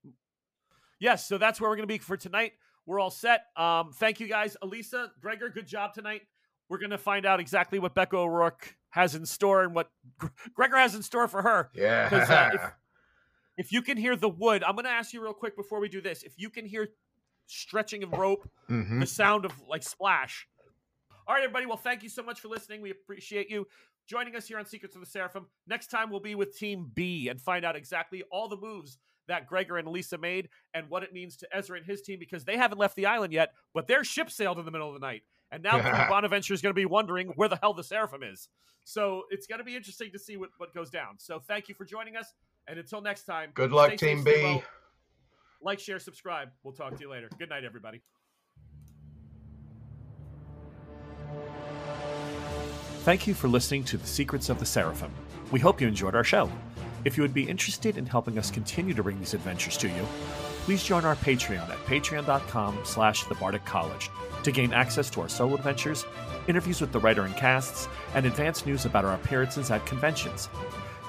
[0.99, 2.53] Yes, so that's where we're gonna be for tonight.
[2.85, 3.41] We're all set.
[3.57, 5.49] Um, thank you guys, Elisa, Gregor.
[5.49, 6.21] Good job tonight.
[6.69, 9.91] We're gonna find out exactly what Becca O'Rourke has in store and what
[10.53, 11.69] Gregor has in store for her.
[11.73, 12.09] Yeah.
[12.11, 12.61] uh, if-
[13.57, 15.99] If you can hear the wood, I'm gonna ask you real quick before we do
[16.01, 16.23] this.
[16.23, 16.89] If you can hear
[17.47, 18.99] stretching of rope, Mhm.
[18.99, 20.47] the sound of like splash.
[21.25, 21.65] All right, everybody.
[21.65, 22.81] Well, thank you so much for listening.
[22.81, 23.67] We appreciate you
[24.05, 25.47] joining us here on Secrets of the Seraphim.
[25.65, 28.97] Next time, we'll be with Team B and find out exactly all the moves
[29.27, 32.45] that Gregor and Lisa made and what it means to Ezra and his team because
[32.45, 35.05] they haven't left the island yet, but their ship sailed in the middle of the
[35.05, 35.23] night.
[35.51, 35.77] And now
[36.09, 38.47] Bonaventure is going to be wondering where the hell the Seraphim is.
[38.85, 41.19] So it's going to be interesting to see what, what goes down.
[41.19, 42.33] So thank you for joining us.
[42.67, 44.31] And until next time, Good luck, Team B.
[44.43, 44.63] well.
[45.61, 46.49] Like, share, subscribe.
[46.63, 47.29] We'll talk to you later.
[47.39, 48.01] Good night, everybody.
[53.03, 55.11] Thank you for listening to The Secrets of the Seraphim.
[55.51, 56.51] We hope you enjoyed our show.
[57.05, 60.05] If you would be interested in helping us continue to bring these adventures to you,
[60.65, 64.09] please join our Patreon at patreon.com slash the Bardic College
[64.43, 66.03] to gain access to our solo adventures,
[66.49, 70.49] interviews with the writer and casts, and advance news about our appearances at conventions.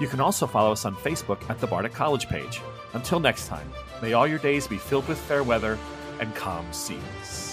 [0.00, 2.60] You can also follow us on Facebook at the Bardic College page.
[2.92, 3.70] Until next time,
[4.00, 5.78] may all your days be filled with fair weather
[6.20, 7.47] and calm seas.